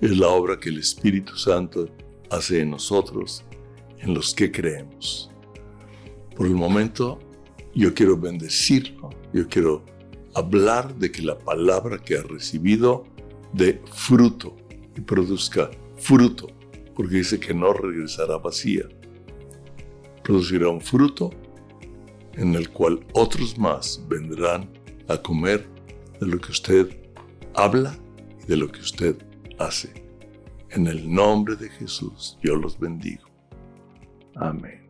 es 0.00 0.18
la 0.18 0.28
obra 0.28 0.58
que 0.58 0.68
el 0.68 0.78
Espíritu 0.78 1.36
Santo 1.36 1.88
hace 2.28 2.60
en 2.60 2.70
nosotros, 2.70 3.44
en 4.00 4.14
los 4.14 4.34
que 4.34 4.50
creemos. 4.50 5.30
Por 6.34 6.46
el 6.46 6.54
momento, 6.54 7.20
yo 7.72 7.94
quiero 7.94 8.16
bendecirlo, 8.16 9.10
yo 9.32 9.48
quiero 9.48 9.84
hablar 10.34 10.94
de 10.96 11.10
que 11.10 11.22
la 11.22 11.38
palabra 11.38 11.98
que 11.98 12.16
ha 12.16 12.22
recibido 12.22 13.04
dé 13.52 13.82
fruto 13.92 14.56
y 14.96 15.00
produzca 15.00 15.70
fruto, 15.96 16.48
porque 16.94 17.16
dice 17.16 17.38
que 17.38 17.54
no 17.54 17.72
regresará 17.72 18.38
vacía. 18.38 18.84
Producirá 20.22 20.68
un 20.68 20.80
fruto 20.80 21.30
en 22.34 22.54
el 22.54 22.70
cual 22.70 23.04
otros 23.12 23.58
más 23.58 24.02
vendrán 24.08 24.70
a 25.08 25.16
comer 25.16 25.66
de 26.20 26.26
lo 26.26 26.38
que 26.38 26.52
usted 26.52 26.96
habla 27.54 27.96
y 28.42 28.46
de 28.46 28.56
lo 28.56 28.70
que 28.70 28.80
usted 28.80 29.16
hace. 29.58 29.92
En 30.70 30.86
el 30.86 31.12
nombre 31.12 31.56
de 31.56 31.68
Jesús, 31.68 32.38
yo 32.42 32.56
los 32.56 32.78
bendigo. 32.78 33.28
Amén. 34.36 34.81